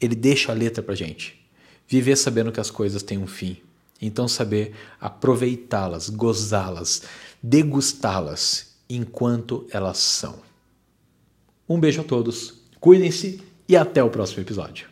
ele 0.00 0.14
deixa 0.14 0.50
a 0.50 0.54
letra 0.54 0.82
para 0.82 0.94
gente. 0.94 1.40
Viver 1.86 2.16
sabendo 2.16 2.50
que 2.50 2.60
as 2.60 2.70
coisas 2.70 3.02
têm 3.02 3.18
um 3.18 3.26
fim, 3.26 3.58
então, 4.02 4.26
saber 4.26 4.74
aproveitá-las, 5.00 6.10
gozá-las, 6.10 7.02
degustá-las 7.42 8.74
enquanto 8.90 9.66
elas 9.70 9.98
são. 9.98 10.40
Um 11.68 11.80
beijo 11.80 12.00
a 12.00 12.04
todos, 12.04 12.54
cuidem-se 12.80 13.40
e 13.68 13.76
até 13.76 14.02
o 14.02 14.10
próximo 14.10 14.42
episódio. 14.42 14.91